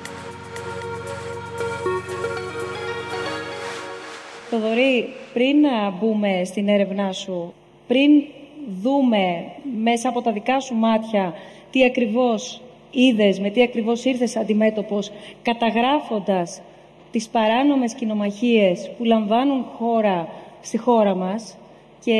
Θοδωρή, 4.50 5.08
πριν 5.32 5.60
να 5.60 5.90
μπούμε 5.90 6.42
στην 6.44 6.68
έρευνά 6.68 7.12
σου, 7.12 7.52
πριν 7.86 8.10
δούμε 8.82 9.44
μέσα 9.82 10.08
από 10.08 10.22
τα 10.22 10.32
δικά 10.32 10.60
σου 10.60 10.74
μάτια 10.74 11.34
τι 11.70 11.84
ακριβώς 11.84 12.60
είδες, 12.90 13.40
με 13.40 13.50
τι 13.50 13.62
ακριβώς 13.62 14.04
ήρθες 14.04 14.36
αντιμέτωπος, 14.36 15.10
καταγράφοντας 15.42 16.60
τις 17.10 17.28
παράνομες 17.28 17.94
κοινομαχίες 17.94 18.90
που 18.98 19.04
λαμβάνουν 19.04 19.64
χώρα 19.76 20.28
στη 20.60 20.78
χώρα 20.78 21.14
μας 21.14 21.56
και 22.04 22.18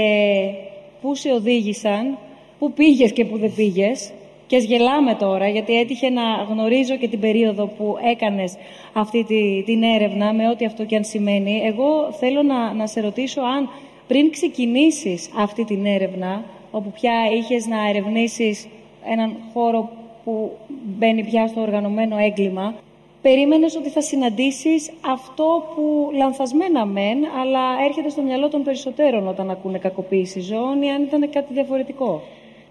πού 1.00 1.14
σε 1.14 1.32
οδήγησαν, 1.32 2.18
πού 2.59 2.73
πήγες 2.73 3.12
και 3.12 3.25
πού 3.25 3.38
δεν 3.38 3.54
πήγες, 3.54 4.12
και 4.50 4.56
γελάμε 4.56 5.14
τώρα, 5.14 5.49
γιατί 5.49 5.78
έτυχε 5.78 6.11
να 6.11 6.23
γνωρίζω 6.49 6.97
και 6.97 7.09
την 7.09 7.20
περίοδο 7.20 7.66
που 7.66 7.97
έκανες 8.12 8.54
αυτή 8.92 9.25
τη, 9.25 9.62
την 9.62 9.82
έρευνα, 9.82 10.32
με 10.32 10.49
ό,τι 10.49 10.64
αυτό 10.64 10.85
και 10.85 10.97
αν 10.97 11.04
σημαίνει. 11.04 11.62
Εγώ 11.64 12.12
θέλω 12.12 12.42
να, 12.42 12.73
να 12.73 12.87
σε 12.87 13.00
ρωτήσω 13.00 13.40
αν 13.40 13.68
πριν 14.06 14.30
ξεκινήσεις 14.30 15.30
αυτή 15.37 15.64
την 15.64 15.87
έρευνα, 15.87 16.44
όπου 16.70 16.90
πια 16.90 17.12
είχες 17.38 17.66
να 17.66 17.88
ερευνήσεις 17.88 18.68
έναν 19.12 19.37
χώρο 19.52 19.90
που 20.25 20.50
μπαίνει 20.99 21.25
πια 21.25 21.47
στο 21.47 21.61
οργανωμένο 21.61 22.16
έγκλημα, 22.16 22.75
περίμενες 23.22 23.76
ότι 23.76 23.88
θα 23.88 24.00
συναντήσεις 24.00 24.90
αυτό 25.00 25.72
που 25.74 26.10
λανθασμένα 26.14 26.86
μεν, 26.86 27.18
αλλά 27.40 27.84
έρχεται 27.86 28.08
στο 28.08 28.22
μυαλό 28.22 28.48
των 28.48 28.62
περισσότερων 28.62 29.28
όταν 29.28 29.50
ακούνε 29.50 29.78
κακοποίηση 29.78 30.40
ζώων 30.40 30.82
ή 30.82 30.90
αν 30.90 31.02
ήταν 31.02 31.30
κάτι 31.30 31.52
διαφορετικό. 31.52 32.22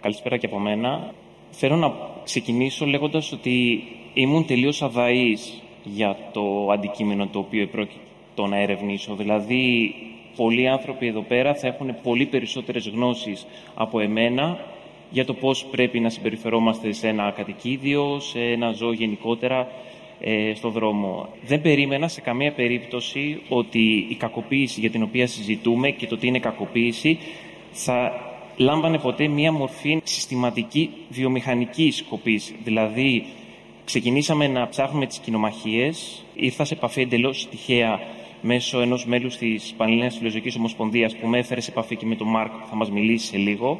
Καλησπέρα 0.01 0.37
και 0.37 0.45
από 0.45 0.59
μένα. 0.59 1.13
Θέλω 1.51 1.75
να 1.75 1.93
ξεκινήσω 2.23 2.85
λέγοντας 2.85 3.31
ότι 3.31 3.83
ήμουν 4.13 4.45
τελείως 4.45 4.81
αδαής 4.81 5.61
για 5.83 6.17
το 6.31 6.71
αντικείμενο 6.71 7.27
το 7.27 7.39
οποίο 7.39 7.61
επρόκειτο 7.61 8.45
να 8.47 8.57
ερευνήσω. 8.57 9.15
Δηλαδή, 9.15 9.93
πολλοί 10.35 10.67
άνθρωποι 10.67 11.07
εδώ 11.07 11.21
πέρα 11.21 11.55
θα 11.55 11.67
έχουν 11.67 11.95
πολύ 12.03 12.25
περισσότερες 12.25 12.87
γνώσεις 12.87 13.45
από 13.75 13.99
εμένα 13.99 14.59
για 15.11 15.25
το 15.25 15.33
πώς 15.33 15.65
πρέπει 15.65 15.99
να 15.99 16.09
συμπεριφερόμαστε 16.09 16.91
σε 16.91 17.07
ένα 17.07 17.31
κατοικίδιο, 17.31 18.19
σε 18.19 18.39
ένα 18.39 18.71
ζώο 18.71 18.93
γενικότερα, 18.93 19.67
ε, 20.19 20.53
στο 20.55 20.69
δρόμο. 20.69 21.29
Δεν 21.45 21.61
περίμενα 21.61 22.07
σε 22.07 22.21
καμία 22.21 22.51
περίπτωση 22.51 23.41
ότι 23.49 24.05
η 24.09 24.15
κακοποίηση 24.15 24.79
για 24.79 24.89
την 24.89 25.03
οποία 25.03 25.27
συζητούμε 25.27 25.89
και 25.89 26.07
το 26.07 26.17
τι 26.17 26.27
είναι 26.27 26.39
κακοποίηση 26.39 27.19
θα 27.71 28.11
λάμβανε 28.57 28.97
ποτέ 28.97 29.27
μία 29.27 29.51
μορφή 29.51 30.01
συστηματική 30.03 30.89
βιομηχανική 31.09 31.91
σκοπής. 31.91 32.53
Δηλαδή, 32.63 33.25
ξεκινήσαμε 33.85 34.47
να 34.47 34.67
ψάχνουμε 34.67 35.05
τις 35.05 35.17
κοινομαχίες, 35.17 36.25
ήρθα 36.33 36.65
σε 36.65 36.73
επαφή 36.73 37.01
εντελώς 37.01 37.47
τυχαία 37.49 37.99
μέσω 38.41 38.81
ενός 38.81 39.05
μέλους 39.05 39.37
της 39.37 39.73
Πανελλήνιας 39.77 40.17
Φιλοζωικής 40.17 40.55
Ομοσπονδίας 40.55 41.15
που 41.15 41.27
με 41.27 41.37
έφερε 41.37 41.61
σε 41.61 41.71
επαφή 41.71 41.95
και 41.95 42.05
με 42.05 42.15
τον 42.15 42.27
Μάρκ, 42.27 42.51
θα 42.69 42.75
μας 42.75 42.91
μιλήσει 42.91 43.27
σε 43.27 43.37
λίγο, 43.37 43.79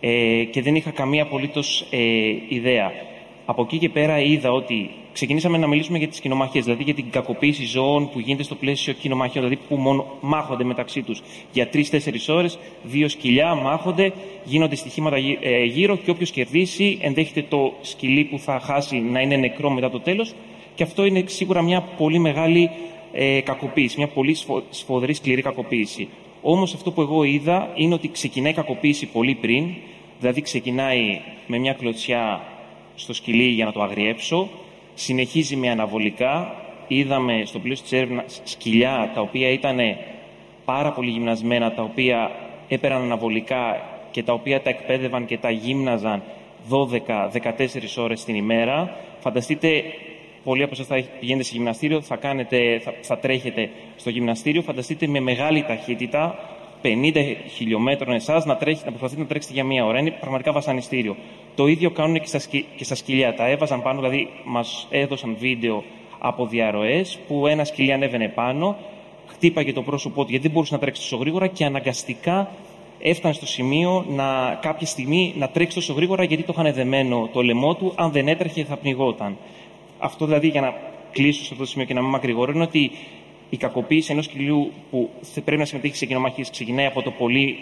ε, 0.00 0.44
και 0.44 0.62
δεν 0.62 0.74
είχα 0.74 0.90
καμία 0.90 1.22
απολύτως 1.22 1.86
ε, 1.90 1.98
ιδέα. 2.48 2.92
Από 3.48 3.62
εκεί 3.62 3.78
και 3.78 3.88
πέρα 3.88 4.20
είδα 4.20 4.52
ότι 4.52 4.90
ξεκινήσαμε 5.12 5.58
να 5.58 5.66
μιλήσουμε 5.66 5.98
για 5.98 6.08
τις 6.08 6.20
κοινομαχίες, 6.20 6.64
δηλαδή 6.64 6.82
για 6.82 6.94
την 6.94 7.10
κακοποίηση 7.10 7.64
ζώων 7.64 8.10
που 8.10 8.20
γίνεται 8.20 8.42
στο 8.42 8.54
πλαίσιο 8.54 8.92
κοινομαχιών, 8.92 9.44
δηλαδή 9.44 9.62
που 9.68 9.76
μόνο 9.76 10.06
μάχονται 10.20 10.64
μεταξύ 10.64 11.02
τους 11.02 11.22
για 11.52 11.68
τρει-τέσσερι 11.68 12.20
ώρες, 12.28 12.58
δύο 12.82 13.08
σκυλιά 13.08 13.54
μάχονται, 13.54 14.12
γίνονται 14.44 14.74
στοιχήματα 14.74 15.16
ε, 15.40 15.64
γύρω 15.64 15.96
και 15.96 16.10
όποιος 16.10 16.30
κερδίσει 16.30 16.98
ενδέχεται 17.00 17.46
το 17.48 17.72
σκυλί 17.80 18.24
που 18.24 18.38
θα 18.38 18.60
χάσει 18.60 18.96
να 18.96 19.20
είναι 19.20 19.36
νεκρό 19.36 19.70
μετά 19.70 19.90
το 19.90 20.00
τέλος. 20.00 20.34
Και 20.74 20.82
αυτό 20.82 21.04
είναι 21.04 21.24
σίγουρα 21.26 21.62
μια 21.62 21.80
πολύ 21.80 22.18
μεγάλη 22.18 22.70
ε, 23.12 23.40
κακοποίηση, 23.40 23.94
μια 23.98 24.08
πολύ 24.08 24.36
σφοδρή 24.70 25.14
σκληρή 25.14 25.42
κακοποίηση. 25.42 26.08
Όμως 26.42 26.74
αυτό 26.74 26.92
που 26.92 27.00
εγώ 27.00 27.22
είδα 27.22 27.70
είναι 27.74 27.94
ότι 27.94 28.08
ξεκινάει 28.08 28.50
η 28.50 28.54
κακοποίηση 28.54 29.06
πολύ 29.06 29.34
πριν, 29.34 29.68
δηλαδή 30.20 30.40
ξεκινάει 30.40 31.20
με 31.46 31.58
μια 31.58 31.72
κλωτσιά 31.72 32.40
στο 32.96 33.14
σκυλί 33.14 33.48
για 33.48 33.64
να 33.64 33.72
το 33.72 33.82
αγριέψω, 33.82 34.48
συνεχίζει 34.94 35.56
με 35.56 35.70
αναβολικά. 35.70 36.54
Είδαμε 36.88 37.42
στο 37.44 37.58
πλαίσιο 37.58 37.82
της 37.82 37.92
έρευνα 37.92 38.24
σκυλιά 38.44 39.10
τα 39.14 39.20
οποία 39.20 39.48
ήταν 39.48 39.78
πάρα 40.64 40.92
πολύ 40.92 41.10
γυμνασμένα, 41.10 41.72
τα 41.72 41.82
οποία 41.82 42.30
έπαιρναν 42.68 43.02
αναβολικά 43.02 43.80
και 44.10 44.22
τα 44.22 44.32
οποία 44.32 44.62
τα 44.62 44.70
εκπαίδευαν 44.70 45.26
και 45.26 45.38
τα 45.38 45.50
γύμναζαν 45.50 46.22
12-14 46.70 47.30
ώρες 47.96 48.24
την 48.24 48.34
ημέρα. 48.34 48.96
Φανταστείτε, 49.18 49.82
πολλοί 50.44 50.62
από 50.62 50.72
εσάς 50.72 50.86
θα 50.86 51.02
πηγαίνετε 51.20 51.44
σε 51.44 51.54
γυμναστήριο, 51.54 52.00
θα, 52.00 52.16
κάνετε, 52.16 52.78
θα, 52.78 52.94
θα 53.00 53.18
τρέχετε 53.18 53.70
στο 53.96 54.10
γυμναστήριο, 54.10 54.62
φανταστείτε 54.62 55.06
με 55.06 55.20
μεγάλη 55.20 55.62
ταχύτητα, 55.62 56.38
50 56.82 57.36
χιλιόμετρων 57.48 58.14
εσάς 58.14 58.44
να, 58.44 58.56
τρέχει, 58.56 58.82
να 58.84 58.90
προσπαθείτε 58.90 59.20
να 59.20 59.26
τρέξετε 59.26 59.54
για 59.54 59.64
μία 59.64 59.84
ώρα. 59.84 59.98
Είναι 59.98 60.10
πραγματικά 60.10 60.52
βασανιστήριο. 60.52 61.16
Το 61.56 61.66
ίδιο 61.66 61.90
κάνουν 61.90 62.20
και 62.20 62.26
στα, 62.26 62.40
και 62.76 62.84
στα 62.84 62.94
σκυλιά. 62.94 63.34
Τα 63.34 63.48
έβαζαν 63.48 63.82
πάνω, 63.82 64.00
δηλαδή 64.00 64.28
μας 64.44 64.86
έδωσαν 64.90 65.36
βίντεο 65.38 65.84
από 66.18 66.46
διαρροές 66.46 67.18
που 67.28 67.46
ένα 67.46 67.64
σκυλί 67.64 67.92
ανέβαινε 67.92 68.28
πάνω, 68.28 68.76
χτύπαγε 69.26 69.72
το 69.72 69.82
πρόσωπό 69.82 70.24
του 70.24 70.30
γιατί 70.30 70.44
δεν 70.44 70.52
μπορούσε 70.52 70.74
να 70.74 70.80
τρέξει 70.80 71.00
τόσο 71.00 71.16
γρήγορα 71.16 71.46
και 71.46 71.64
αναγκαστικά 71.64 72.50
έφτανε 72.98 73.34
στο 73.34 73.46
σημείο 73.46 74.04
να, 74.08 74.58
κάποια 74.62 74.86
στιγμή 74.86 75.34
να 75.36 75.48
τρέξει 75.48 75.74
τόσο 75.74 75.92
γρήγορα 75.92 76.24
γιατί 76.24 76.42
το 76.42 76.54
είχαν 76.58 76.74
δεμένο 76.74 77.28
το 77.32 77.42
λαιμό 77.42 77.74
του. 77.74 77.92
Αν 77.96 78.12
δεν 78.12 78.28
έτρεχε 78.28 78.64
θα 78.64 78.76
πνιγόταν. 78.76 79.36
Αυτό 79.98 80.24
δηλαδή 80.24 80.48
για 80.48 80.60
να 80.60 80.74
κλείσω 81.12 81.38
σε 81.44 81.48
αυτό 81.50 81.64
το 81.64 81.70
σημείο 81.70 81.86
και 81.86 81.94
να 81.94 82.00
μην 82.00 82.10
μακρηγορώ 82.10 82.52
είναι 82.54 82.62
ότι 82.62 82.90
η 83.50 83.56
κακοποίηση 83.56 84.12
ενός 84.12 84.24
σκυλιού 84.24 84.72
που 84.90 85.10
πρέπει 85.44 85.56
να 85.56 85.64
συμμετέχει 85.64 85.96
σε 85.96 86.06
κοινομαχίες 86.06 86.50
ξεκινάει 86.50 86.86
από 86.86 87.02
το 87.02 87.10
πολύ, 87.10 87.58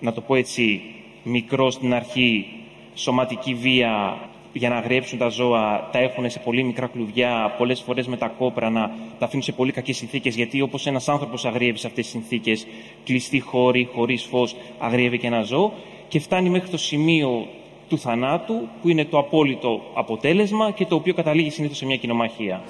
να 0.00 0.12
το 0.12 0.20
πω 0.20 0.34
έτσι, 0.34 0.80
μικρό 1.22 1.70
στην 1.70 1.94
αρχή, 1.94 2.46
σωματική 2.94 3.54
βία 3.54 4.18
για 4.52 4.68
να 4.68 4.76
αγριέψουν 4.76 5.18
τα 5.18 5.28
ζώα, 5.28 5.88
τα 5.92 5.98
έχουν 5.98 6.30
σε 6.30 6.38
πολύ 6.38 6.62
μικρά 6.62 6.86
κλουβιά, 6.86 7.54
πολλές 7.58 7.80
φορές 7.80 8.06
με 8.06 8.16
τα 8.16 8.28
κόπρανα, 8.28 8.90
τα 9.18 9.24
αφήνουν 9.24 9.42
σε 9.42 9.52
πολύ 9.52 9.72
κακές 9.72 9.96
συνθήκες. 9.96 10.36
Γιατί 10.36 10.60
όπως 10.60 10.86
ένας 10.86 11.08
άνθρωπος 11.08 11.44
αγριεύει 11.44 11.78
σε 11.78 11.86
αυτές 11.86 12.04
τις 12.04 12.12
συνθήκες, 12.12 12.66
κλειστή 13.04 13.40
χώρη, 13.40 13.88
χωρίς 13.94 14.22
φως, 14.22 14.56
αγριεύει 14.78 15.18
και 15.18 15.26
ένα 15.26 15.42
ζώο, 15.42 15.72
και 16.08 16.20
φτάνει 16.20 16.48
μέχρι 16.48 16.68
το 16.70 16.76
σημείο 16.76 17.46
του 17.88 17.98
θανάτου, 17.98 18.68
που 18.82 18.88
είναι 18.88 19.04
το 19.04 19.18
απόλυτο 19.18 19.80
αποτέλεσμα 19.94 20.70
και 20.70 20.86
το 20.86 20.94
οποίο 20.94 21.14
καταλήγει 21.14 21.50
συνήθως 21.50 21.76
σε 21.76 21.86
μια 21.86 21.96
κοινομαχία. 21.96 22.62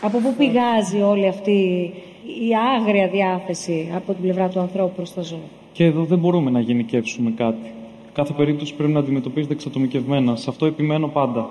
Από 0.00 0.18
πού 0.18 0.34
πηγάζει 0.38 1.00
όλη 1.00 1.28
αυτή 1.28 1.92
η 2.24 2.50
άγρια 2.76 3.08
διάθεση 3.08 3.92
από 3.94 4.12
την 4.12 4.22
πλευρά 4.22 4.48
του 4.48 4.60
ανθρώπου 4.60 4.92
προς 4.96 5.14
το 5.14 5.22
ζώο. 5.22 5.38
Και 5.72 5.84
εδώ 5.84 6.04
δεν 6.04 6.18
μπορούμε 6.18 6.50
να 6.50 6.60
γενικεύσουμε 6.60 7.30
κάτι. 7.30 7.72
Κάθε 8.12 8.32
περίπτωση 8.32 8.74
πρέπει 8.74 8.92
να 8.92 8.98
αντιμετωπίζεται 8.98 9.52
εξατομικευμένα. 9.52 10.36
Σε 10.36 10.50
αυτό 10.50 10.66
επιμένω 10.66 11.08
πάντα. 11.08 11.50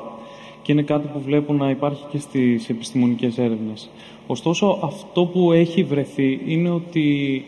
Και 0.61 0.71
είναι 0.71 0.81
κάτι 0.81 1.07
που 1.13 1.19
βλέπω 1.19 1.53
να 1.53 1.69
υπάρχει 1.69 2.03
και 2.11 2.17
στις 2.17 2.69
επιστημονικές 2.69 3.37
έρευνες. 3.37 3.89
Ωστόσο, 4.27 4.79
αυτό 4.83 5.25
που 5.25 5.51
έχει 5.51 5.83
βρεθεί 5.83 6.41
είναι 6.45 6.69
ότι 6.69 7.45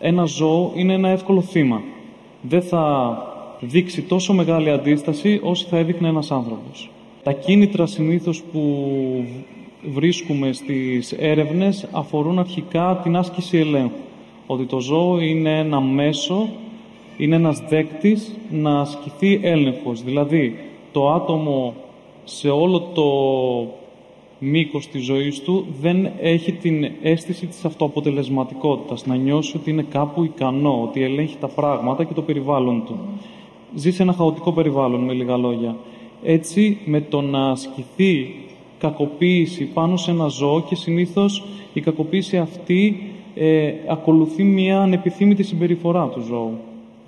ένα 0.00 0.24
ζώο 0.24 0.72
είναι 0.74 0.92
ένα 0.92 1.08
εύκολο 1.08 1.40
θύμα. 1.40 1.82
Δεν 2.42 2.62
θα 2.62 3.16
δείξει 3.60 4.02
τόσο 4.02 4.32
μεγάλη 4.32 4.70
αντίσταση 4.70 5.40
όσο 5.42 5.66
θα 5.68 5.76
έδειχνε 5.76 6.08
ένας 6.08 6.30
άνθρωπος. 6.30 6.90
Τα 7.22 7.32
κίνητρα 7.32 7.86
συνήθως 7.86 8.42
που 8.42 8.60
βρίσκουμε 9.82 10.52
στις 10.52 11.12
έρευνες 11.12 11.88
αφορούν 11.92 12.38
αρχικά 12.38 13.00
την 13.02 13.16
άσκηση 13.16 13.58
ελέγχου. 13.58 13.90
Ότι 14.46 14.64
το 14.64 14.80
ζώο 14.80 15.20
είναι 15.20 15.58
ένα 15.58 15.80
μέσο, 15.80 16.48
είναι 17.16 17.36
ένας 17.36 17.60
δέκτης 17.68 18.36
να 18.50 18.80
ασκηθεί 18.80 19.40
έλεγχος. 19.42 20.02
Δηλαδή, 20.02 20.56
το 20.92 21.12
άτομο 21.12 21.74
σε 22.24 22.48
όλο 22.48 22.80
το 22.80 23.04
μήκος 24.38 24.88
της 24.88 25.04
ζωής 25.04 25.40
του 25.40 25.66
δεν 25.80 26.10
έχει 26.20 26.52
την 26.52 26.90
αίσθηση 27.02 27.46
της 27.46 27.64
αυτοαποτελεσματικότητας, 27.64 29.06
να 29.06 29.14
νιώσει 29.14 29.56
ότι 29.56 29.70
είναι 29.70 29.86
κάπου 29.88 30.24
ικανό, 30.24 30.82
ότι 30.82 31.02
ελέγχει 31.02 31.36
τα 31.40 31.48
πράγματα 31.48 32.04
και 32.04 32.14
το 32.14 32.22
περιβάλλον 32.22 32.82
του. 32.86 32.98
Ζει 33.74 33.90
σε 33.90 34.02
ένα 34.02 34.12
χαοτικό 34.12 34.52
περιβάλλον, 34.52 35.00
με 35.00 35.12
λίγα 35.12 35.36
λόγια. 35.36 35.76
Έτσι, 36.22 36.78
με 36.84 37.00
το 37.00 37.20
να 37.20 37.50
ασκηθεί 37.50 38.34
κακοποίηση 38.78 39.64
πάνω 39.64 39.96
σε 39.96 40.10
ένα 40.10 40.26
ζώο 40.26 40.62
και 40.62 40.74
συνήθως 40.74 41.44
η 41.72 41.80
κακοποίηση 41.80 42.36
αυτή 42.36 43.12
ε, 43.34 43.72
ακολουθεί 43.88 44.42
μια 44.42 44.80
ανεπιθύμητη 44.80 45.42
συμπεριφορά 45.42 46.06
του 46.06 46.20
ζώου 46.20 46.58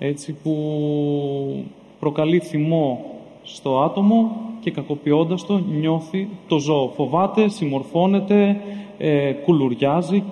έτσι, 0.03 0.35
που 0.43 1.65
προκαλεί 1.99 2.39
θυμό 2.39 3.05
στο 3.43 3.81
άτομο 3.81 4.35
και 4.59 4.71
κακοποιώντας 4.71 5.45
το 5.45 5.61
νιώθει 5.79 6.27
το 6.47 6.59
ζώο. 6.59 6.91
Φοβάται, 6.95 7.49
συμμορφώνεται, 7.49 8.61
ε, 8.97 9.31
κουλουριάζει 9.31 10.23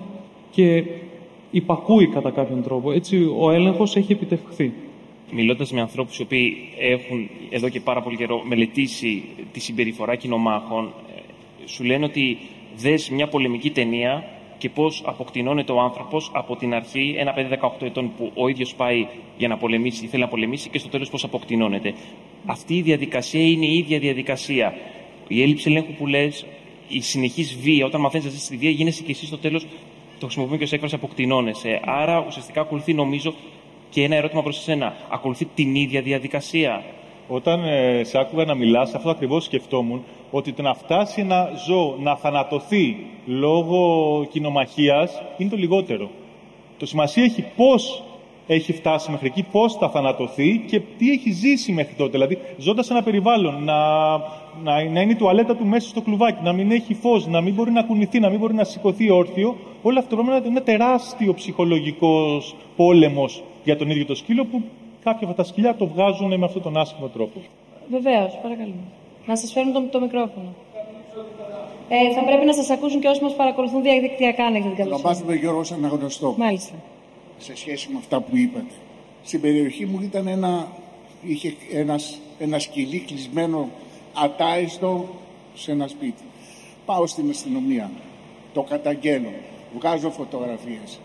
και 0.50 0.84
υπακούει 1.50 2.06
κατά 2.06 2.30
κάποιον 2.30 2.62
τρόπο. 2.62 2.92
Έτσι 2.92 3.30
ο 3.38 3.50
έλεγχος 3.50 3.96
έχει 3.96 4.12
επιτευχθεί. 4.12 4.72
Μιλώντας 5.32 5.72
με 5.72 5.80
ανθρώπους 5.80 6.18
οι 6.18 6.22
οποίοι 6.22 6.56
έχουν 6.78 7.28
εδώ 7.50 7.68
και 7.68 7.80
πάρα 7.80 8.02
πολύ 8.02 8.16
καιρό 8.16 8.42
μελετήσει 8.44 9.24
τη 9.52 9.60
συμπεριφορά 9.60 10.14
κοινομάχων, 10.14 10.92
σου 11.64 11.84
λένε 11.84 12.04
ότι 12.04 12.38
δες 12.76 13.10
μια 13.10 13.28
πολεμική 13.28 13.70
ταινία 13.70 14.24
και 14.58 14.70
πώς 14.70 15.02
αποκτηνώνεται 15.06 15.72
ο 15.72 15.80
άνθρωπος 15.80 16.30
από 16.34 16.56
την 16.56 16.74
αρχή, 16.74 17.14
ένα 17.18 17.32
παιδί 17.32 17.58
18 17.62 17.82
ετών 17.82 18.12
που 18.16 18.30
ο 18.34 18.48
ίδιος 18.48 18.74
πάει 18.74 19.06
για 19.36 19.48
να 19.48 19.56
πολεμήσει, 19.56 20.06
θέλει 20.06 20.22
να 20.22 20.28
πολεμήσει 20.28 20.68
και 20.68 20.78
στο 20.78 20.88
τέλος 20.88 21.10
πώς 21.10 21.24
αποκτηνώνεται. 21.24 21.94
Αυτή 22.46 22.76
η 22.76 22.82
διαδικασία 22.82 23.42
είναι 23.42 23.66
η 23.66 23.76
ίδια 23.76 23.98
διαδικασία. 23.98 24.74
Η 25.28 25.42
έλλειψη 25.42 25.70
ελέγχου 25.70 25.92
που 25.92 26.06
λες, 26.06 26.46
η 26.88 27.00
συνεχής 27.00 27.56
βία, 27.56 27.86
όταν 27.86 28.00
μαθαίνεις 28.00 28.26
να 28.26 28.32
ζει 28.32 28.48
τη 28.48 28.56
βία, 28.56 28.70
γίνεσαι 28.70 29.02
και 29.02 29.10
εσύ 29.10 29.26
στο 29.26 29.38
τέλος, 29.38 29.62
το 30.18 30.26
χρησιμοποιούμε 30.26 30.58
και 30.58 30.64
ως 30.64 30.72
έκφραση, 30.72 30.94
αποκτηνώνεσαι. 30.94 31.80
Άρα 31.84 32.24
ουσιαστικά 32.26 32.60
ακολουθεί, 32.60 32.94
νομίζω, 32.94 33.34
και 33.90 34.02
ένα 34.02 34.16
ερώτημα 34.16 34.42
προς 34.42 34.58
εσένα. 34.58 34.96
Ακολουθεί 35.10 35.44
την 35.44 35.74
ίδια 35.74 36.02
διαδικασία. 36.02 36.84
Όταν 37.32 37.64
ε, 37.64 38.04
σε 38.04 38.18
άκουγα 38.18 38.44
να 38.44 38.54
μιλάς, 38.54 38.94
αυτό 38.94 39.10
ακριβώς 39.10 39.44
σκεφτόμουν 39.44 40.02
ότι 40.30 40.52
το 40.52 40.62
να 40.62 40.74
φτάσει 40.74 41.20
ένα 41.20 41.50
ζώο 41.66 41.96
να 41.98 42.16
θανατωθεί 42.16 42.96
λόγω 43.26 44.26
κοινομαχίας 44.30 45.22
είναι 45.38 45.50
το 45.50 45.56
λιγότερο. 45.56 46.10
Το 46.78 46.86
σημασία 46.86 47.24
έχει 47.24 47.44
πώς 47.56 48.02
έχει 48.46 48.72
φτάσει 48.72 49.10
μέχρι 49.10 49.26
εκεί, 49.26 49.46
πώς 49.52 49.74
θα 49.74 49.90
θανατωθεί 49.90 50.64
και 50.66 50.80
τι 50.98 51.10
έχει 51.10 51.30
ζήσει 51.30 51.72
μέχρι 51.72 51.94
τότε. 51.94 52.10
Δηλαδή, 52.10 52.38
ζώντας 52.56 52.90
ένα 52.90 53.02
περιβάλλον, 53.02 53.64
να, 53.64 54.08
να, 54.62 54.84
να 54.90 55.00
είναι 55.00 55.12
η 55.12 55.16
τουαλέτα 55.16 55.56
του 55.56 55.66
μέσα 55.66 55.88
στο 55.88 56.00
κλουβάκι, 56.00 56.42
να 56.42 56.52
μην 56.52 56.70
έχει 56.70 56.94
φως, 56.94 57.26
να 57.26 57.40
μην 57.40 57.54
μπορεί 57.54 57.70
να 57.70 57.82
κουνηθεί, 57.82 58.20
να 58.20 58.28
μην 58.28 58.38
μπορεί 58.38 58.54
να 58.54 58.64
σηκωθεί 58.64 59.10
όρθιο, 59.10 59.56
όλο 59.82 59.98
αυτό 59.98 60.14
πρέπει 60.14 60.30
να 60.30 60.36
είναι 60.36 60.46
ένα 60.46 60.62
τεράστιο 60.62 61.34
ψυχολογικός 61.34 62.54
πόλεμος 62.76 63.42
για 63.64 63.76
τον 63.76 63.90
ίδιο 63.90 64.04
το 64.04 64.14
σκύλο 64.14 64.44
που 64.44 64.62
κάποια 65.04 65.26
από 65.26 65.36
τα 65.36 65.44
σκυλιά 65.44 65.74
το 65.74 65.86
βγάζουν 65.86 66.38
με 66.38 66.44
αυτόν 66.44 66.62
τον 66.62 66.76
άσχημο 66.76 67.08
τρόπο. 67.08 67.40
Βεβαίως, 67.90 68.38
παρακαλώ. 68.42 68.74
Να 69.26 69.36
σας 69.36 69.52
φέρουν 69.52 69.72
το, 69.72 69.82
το 69.82 70.00
μικρόφωνο. 70.00 70.54
Ε, 71.88 72.12
θα 72.14 72.24
πρέπει 72.24 72.44
να 72.44 72.52
σας 72.52 72.70
ακούσουν 72.70 73.00
και 73.00 73.08
όσοι 73.08 73.22
μας 73.22 73.34
παρακολουθούν 73.34 73.82
διαδικτυακά, 73.82 74.44
αν 74.44 74.54
έχετε 74.54 74.74
καλή 74.74 74.92
Ονομάζομαι 74.92 75.34
Γιώργο 75.34 75.62
Αναγνωστό. 75.72 76.34
Μάλιστα. 76.38 76.74
Σε 77.38 77.56
σχέση 77.56 77.88
με 77.92 77.98
αυτά 77.98 78.20
που 78.20 78.36
είπατε. 78.36 78.74
Στην 79.24 79.40
περιοχή 79.40 79.86
μου 79.86 80.00
ήταν 80.02 80.26
ένα, 80.26 80.68
είχε 81.22 81.54
ένας, 81.72 82.18
ένα 82.38 82.58
σκυλί 82.58 82.98
κλεισμένο 82.98 83.68
ατάιστο 84.14 85.04
σε 85.54 85.70
ένα 85.72 85.88
σπίτι. 85.88 86.22
Πάω 86.86 87.06
στην 87.06 87.30
αστυνομία. 87.30 87.90
Το 88.52 88.62
καταγγέλνω. 88.62 89.30
Βγάζω 89.78 90.10
φωτογραφίες. 90.10 91.00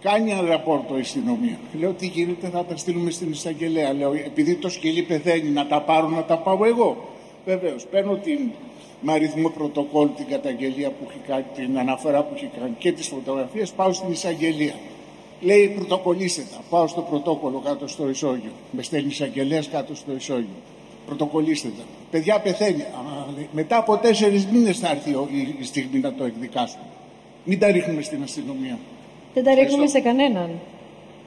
Κάνει 0.00 0.30
ένα 0.30 0.40
ραπόρτο 0.40 0.96
η 0.96 1.00
αστυνομία. 1.00 1.58
Λέω 1.78 1.92
τι 1.92 2.06
γίνεται, 2.06 2.48
θα 2.48 2.64
τα 2.64 2.76
στείλουμε 2.76 3.10
στην 3.10 3.30
εισαγγελέα. 3.30 3.92
Λέω 3.92 4.12
επειδή 4.12 4.54
το 4.54 4.68
σκυλί 4.68 5.02
πεθαίνει, 5.02 5.48
να 5.48 5.66
τα 5.66 5.80
πάρω, 5.80 6.08
να 6.08 6.24
τα 6.24 6.38
πάω 6.38 6.64
εγώ. 6.64 7.08
Βεβαίως, 7.44 7.86
παίρνω 7.86 8.14
την, 8.14 8.38
με 9.00 9.12
αριθμό 9.12 9.48
πρωτοκόλλου 9.48 10.12
την 10.16 10.26
καταγγελία 10.26 10.90
που 10.90 11.06
έχει 11.08 11.18
κάνει, 11.26 11.44
την 11.54 11.78
αναφορά 11.78 12.22
που 12.22 12.34
έχει 12.34 12.50
κάνει 12.60 12.74
και 12.78 12.92
τις 12.92 13.06
φωτογραφίες, 13.06 13.70
πάω 13.70 13.92
στην 13.92 14.10
εισαγγελία. 14.10 14.74
Λέει 15.40 15.68
πρωτοκολλήστε 15.68 16.42
τα. 16.50 16.60
Πάω 16.70 16.86
στο 16.86 17.00
πρωτόκολλο 17.00 17.58
κάτω 17.64 17.86
στο 17.86 18.08
ισόγειο. 18.08 18.50
Με 18.70 18.82
στέλνει 18.82 19.08
εισαγγελέας 19.08 19.68
κάτω 19.68 19.94
στο 19.94 20.12
ισόγειο. 20.14 20.56
Πρωτοκολλήστε 21.06 21.68
τα. 21.68 21.82
Παιδιά 22.10 22.40
πεθαίνει. 22.40 22.82
Α, 22.82 23.32
λέει, 23.36 23.48
μετά 23.52 23.76
από 23.76 23.96
τέσσερις 23.96 24.46
μήνες 24.46 24.78
θα 24.78 24.90
έρθει 24.90 25.10
η 25.60 25.64
στιγμή 25.64 25.98
να 25.98 26.12
το 26.12 26.24
εκδικάσουμε. 26.24 26.84
Μην 27.44 27.58
τα 27.58 27.70
ρίχνουμε 27.70 28.02
στην 28.02 28.22
αστυνομία. 28.22 28.78
Δεν 29.34 29.44
τα 29.44 29.54
ρίχνουμε 29.54 29.86
σε 29.86 30.00
κανέναν. 30.00 30.50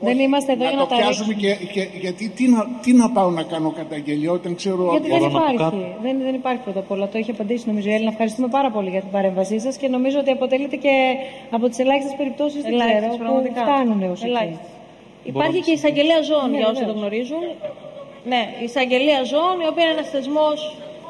Δεν 0.01 0.19
είμαστε 0.19 0.51
εδώ 0.51 0.63
να 0.63 0.69
για 0.69 0.77
να 0.77 0.83
το 0.87 0.89
τα 0.89 0.95
πιάσουμε 1.01 1.33
ρίξουμε. 1.33 1.55
και, 1.65 1.65
και, 1.73 1.87
γιατί 1.99 2.29
τι 2.29 2.47
να, 2.47 2.67
τι 2.83 2.93
να 2.93 3.09
πάω 3.09 3.29
να 3.29 3.43
κάνω 3.43 3.69
καταγγελία 3.71 4.31
όταν 4.31 4.55
ξέρω 4.55 4.83
Γιατί 4.91 5.07
από- 5.11 5.19
δεν 5.19 5.29
Μπορώ 5.29 5.43
να 5.43 5.47
πω 5.47 5.53
υπάρχει. 5.53 5.85
Δεν, 6.01 6.15
δεν 6.27 6.33
υπάρχει 6.41 6.61
πρώτα 6.63 6.79
απ' 6.79 6.91
όλα. 6.91 7.07
Το 7.07 7.17
έχει 7.17 7.31
απαντήσει 7.31 7.63
νομίζω 7.67 7.89
η 7.89 7.93
Έλληνα. 7.93 8.11
Ευχαριστούμε 8.11 8.47
πάρα 8.47 8.69
πολύ 8.71 8.89
για 8.89 8.99
την 9.05 9.11
παρέμβασή 9.11 9.59
σας 9.59 9.77
και 9.77 9.87
νομίζω 9.87 10.17
ότι 10.19 10.31
αποτελείται 10.37 10.75
και 10.75 10.93
από 11.51 11.69
τις 11.69 11.79
ελάχιστες 11.79 12.15
περιπτώσεις 12.17 12.61
δεν 12.61 12.71
ξέρω 12.75 12.83
Ελάχιστες, 12.89 13.11
που 13.17 13.23
πραγματικά. 13.23 13.61
φτάνουν 13.67 13.99
ω 14.03 14.11
εκεί. 14.11 14.25
Ελάχιστες. 14.25 14.69
Υπάρχει 15.23 15.59
και 15.65 15.71
η 15.75 15.77
εισαγγελία 15.79 16.19
ζώων, 16.29 16.49
Ναι, 16.51 16.57
για 16.57 16.67
όσοι 16.67 16.79
βεβαίως. 16.79 16.93
το 16.93 16.99
γνωρίζουν. 16.99 17.43
Ναι, 18.31 18.41
η 18.61 18.63
εισαγγελία 18.69 19.19
ζώων, 19.33 19.55
η 19.65 19.67
οποία 19.71 19.83
είναι 19.85 19.95
ένας 19.99 20.09
θεσμό. 20.15 20.49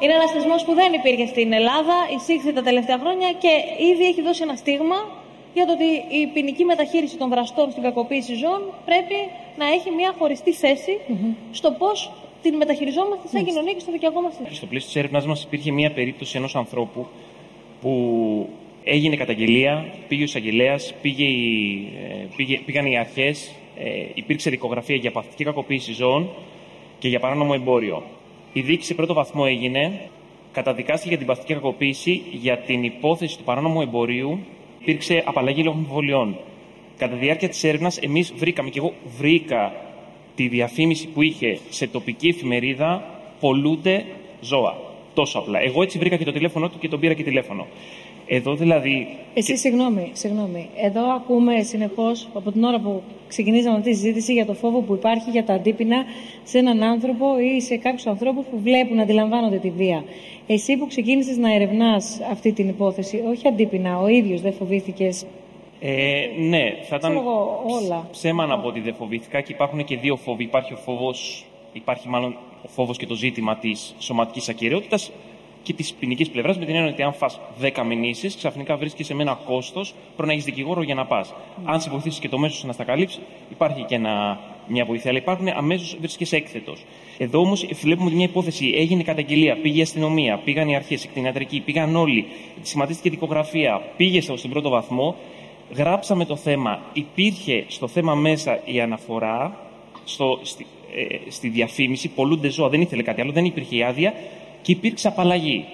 Είναι 0.02 0.14
ένας 0.18 0.30
θεσμός 0.36 0.60
που 0.66 0.72
δεν 0.80 0.90
υπήρχε 1.00 1.26
στην 1.32 1.48
Ελλάδα, 1.58 1.96
εισήχθη 2.16 2.50
τα 2.58 2.62
τελευταία 2.68 2.98
χρόνια 3.02 3.28
και 3.42 3.52
ήδη 3.90 4.04
έχει 4.10 4.22
δώσει 4.28 4.40
ένα 4.46 4.56
στίγμα 4.62 4.98
για 5.54 5.66
το 5.66 5.72
ότι 5.72 5.84
η 6.20 6.26
ποινική 6.34 6.64
μεταχείριση 6.64 7.16
των 7.16 7.28
δραστών 7.28 7.70
στην 7.70 7.82
κακοποίηση 7.82 8.34
ζώων 8.34 8.62
πρέπει 8.84 9.14
να 9.58 9.66
έχει 9.66 9.90
μια 9.90 10.14
χωριστή 10.18 10.52
θέση 10.52 10.98
στο 11.50 11.70
πώς 11.78 12.12
την 12.42 12.56
μεταχειριζόμαστε 12.56 13.28
σαν 13.28 13.44
κοινωνία 13.44 13.72
και 13.72 13.80
στο 13.80 13.92
δικαιωμό 13.92 14.20
μας. 14.20 14.34
Στο 14.50 14.66
πλαίσιο 14.66 14.86
της 14.88 14.96
έρευνάς 14.96 15.26
μας 15.26 15.42
υπήρχε 15.44 15.70
μία 15.72 15.90
περίπτωση 15.92 16.36
ενός 16.36 16.56
ανθρώπου 16.56 17.06
που 17.80 17.92
έγινε 18.84 19.16
καταγγελία, 19.16 19.86
πήγε 20.08 20.20
ο 20.20 20.24
εισαγγελέας, 20.24 20.94
πήγε 21.02 21.24
η- 21.24 21.88
ε, 22.08 22.26
πήγε, 22.36 22.58
πήγαν 22.58 22.86
οι 22.86 22.98
αρχές, 22.98 23.52
ε, 23.78 24.04
υπήρξε 24.14 24.50
δικογραφία 24.50 24.96
για 24.96 25.10
παθητική 25.10 25.44
κακοποίηση 25.44 25.92
ζώων 25.92 26.28
και 26.98 27.08
για 27.08 27.20
παράνομο 27.20 27.52
εμπόριο. 27.54 28.02
Η 28.52 28.60
δίκη 28.60 28.84
σε 28.84 28.94
πρώτο 28.94 29.14
βαθμό 29.14 29.42
έγινε, 29.46 30.00
καταδικάστηκε 30.52 31.08
για 31.08 31.18
την 31.18 31.26
παθητική 31.26 31.52
κακοποίηση, 31.54 32.22
για 32.32 32.58
την 32.58 32.84
υπόθεση 32.84 33.38
του 33.38 33.44
παράνομου 33.44 33.80
εμπορίου 33.80 34.38
υπήρξε 34.84 35.22
απαλλαγή 35.26 35.62
λόγω 35.62 35.76
αμφιβολιών. 35.76 36.36
Κατά 36.96 37.14
τη 37.14 37.24
διάρκεια 37.24 37.48
της 37.48 37.64
έρευνας, 37.64 37.98
εμείς 37.98 38.32
βρήκαμε, 38.36 38.70
και 38.70 38.78
εγώ 38.78 38.92
βρήκα 39.18 39.72
τη 40.34 40.48
διαφήμιση 40.48 41.08
που 41.08 41.22
είχε 41.22 41.58
σε 41.68 41.86
τοπική 41.86 42.28
εφημερίδα 42.28 43.04
πολλούνται 43.40 44.04
ζώα. 44.40 44.76
Τόσο 45.14 45.38
απλά. 45.38 45.60
Εγώ 45.60 45.82
έτσι 45.82 45.98
βρήκα 45.98 46.16
και 46.16 46.24
το 46.24 46.32
τηλέφωνο 46.32 46.68
του 46.68 46.78
και 46.78 46.88
τον 46.88 47.00
πήρα 47.00 47.14
και 47.14 47.22
τηλέφωνο. 47.22 47.66
Εδώ 48.26 48.54
δηλαδή. 48.54 49.06
Εσύ, 49.34 49.56
συγγνώμη, 49.56 50.10
συγγνώμη. 50.12 50.68
Εδώ 50.76 51.00
ακούμε 51.14 51.62
συνεχώς 51.62 52.28
από 52.34 52.52
την 52.52 52.64
ώρα 52.64 52.80
που 52.80 53.02
ξεκινήσαμε 53.28 53.76
αυτή 53.76 53.90
τη 53.90 53.96
συζήτηση 53.96 54.32
για 54.32 54.46
το 54.46 54.54
φόβο 54.54 54.80
που 54.80 54.94
υπάρχει 54.94 55.30
για 55.30 55.44
τα 55.44 55.54
αντίπεινα 55.54 56.04
σε 56.44 56.58
έναν 56.58 56.82
άνθρωπο 56.82 57.38
ή 57.38 57.60
σε 57.60 57.76
κάποιους 57.76 58.06
ανθρώπους 58.06 58.44
που 58.46 58.60
βλέπουν, 58.62 59.00
αντιλαμβάνονται 59.00 59.56
τη 59.58 59.70
βία. 59.70 60.04
Εσύ 60.46 60.76
που 60.76 60.86
ξεκίνησες 60.86 61.36
να 61.36 61.54
ερευνάς 61.54 62.20
αυτή 62.30 62.52
την 62.52 62.68
υπόθεση, 62.68 63.22
όχι 63.28 63.48
αντίπεινα, 63.48 63.98
ο 63.98 64.08
ίδιος 64.08 64.40
δεν 64.40 64.52
φοβήθηκες; 64.52 65.24
Ε, 65.80 66.26
ναι, 66.48 66.62
θα 66.88 66.96
ήταν 66.96 67.10
Ξέρω 67.10 67.20
εγώ, 67.20 67.64
όλα. 67.82 68.08
ψέμα 68.10 68.46
να 68.46 68.58
πω 68.58 68.68
ότι 68.68 68.80
δεν 68.80 68.94
φοβήθηκα 68.94 69.40
και 69.40 69.52
υπάρχουν 69.52 69.84
και 69.84 69.96
δύο 69.96 70.16
φόβοι. 70.16 70.42
Υπάρχει 70.42 70.72
ο 70.72 70.76
φόβος, 70.76 71.44
υπάρχει 71.72 72.08
μάλλον 72.08 72.36
ο 72.64 72.68
φόβος 72.68 72.96
και 72.96 73.06
το 73.06 73.14
ζήτημα 73.14 73.56
της 73.56 73.94
σωματικής 73.98 74.48
ακαιρεότητας 74.48 75.10
και 75.64 75.72
της 75.72 75.92
ποινικής 75.92 76.30
πλευράς, 76.30 76.58
με 76.58 76.64
την 76.64 76.74
έννοια 76.74 76.92
ότι 76.92 77.02
αν 77.02 77.12
φας 77.14 77.40
10 77.60 77.84
μηνύσεις, 77.84 78.36
ξαφνικά 78.36 78.76
βρίσκεσαι 78.76 79.14
με 79.14 79.22
ένα 79.22 79.38
κόστος 79.46 79.94
προ 80.16 80.26
να 80.26 80.32
έχεις 80.32 80.44
δικηγόρο 80.44 80.82
για 80.82 80.94
να 80.94 81.04
πας. 81.06 81.34
Αν 81.64 81.80
σε 81.80 81.90
βοηθήσει 81.90 82.20
και 82.20 82.28
το 82.28 82.38
μέσος 82.38 82.64
να 82.64 82.72
στα 82.72 82.84
καλύψεις, 82.84 83.20
υπάρχει 83.50 83.82
και 83.82 83.94
ένα, 83.94 84.40
μια 84.66 84.84
βοήθεια. 84.84 85.10
Αλλά 85.10 85.18
υπάρχουν 85.18 85.48
αμέσως 85.48 85.96
βρίσκεσαι 86.00 86.36
έκθετος. 86.36 86.84
Εδώ 87.18 87.38
όμως 87.40 87.66
βλέπουμε 87.82 88.06
ότι 88.06 88.16
μια 88.16 88.24
υπόθεση 88.24 88.72
έγινε 88.76 89.02
καταγγελία, 89.02 89.56
πήγε 89.56 89.78
η 89.78 89.82
αστυνομία, 89.82 90.40
πήγαν 90.44 90.68
οι 90.68 90.76
αρχές, 90.76 91.04
η 91.04 91.08
κτηνιατρική, 91.08 91.60
πήγαν 91.60 91.96
όλοι, 91.96 92.26
σχηματίστηκε 92.62 93.10
δικογραφία, 93.10 93.82
πήγε 93.96 94.20
στο- 94.20 94.36
στον 94.36 94.50
πρώτο 94.50 94.68
βαθμό. 94.68 95.16
Γράψαμε 95.74 96.24
το 96.24 96.36
θέμα, 96.36 96.80
υπήρχε 96.92 97.64
στο 97.68 97.88
θέμα 97.88 98.14
μέσα 98.14 98.60
η 98.64 98.80
αναφορά 98.80 99.58
στο, 100.04 100.38
στη, 100.42 100.66
ε, 100.96 101.30
στη 101.30 101.48
διαφήμιση, 101.48 102.08
πολλούνται 102.08 102.48
ζώα, 102.50 102.68
δεν 102.68 102.80
ήθελε 102.80 103.02
κάτι 103.02 103.20
άλλο, 103.20 103.32
δεν 103.32 103.44
υπήρχε 103.44 103.76
η 103.76 103.82
άδεια 103.82 104.14
και 104.64 104.72
υπήρξε 104.72 105.08
απαλλαγή. 105.08 105.64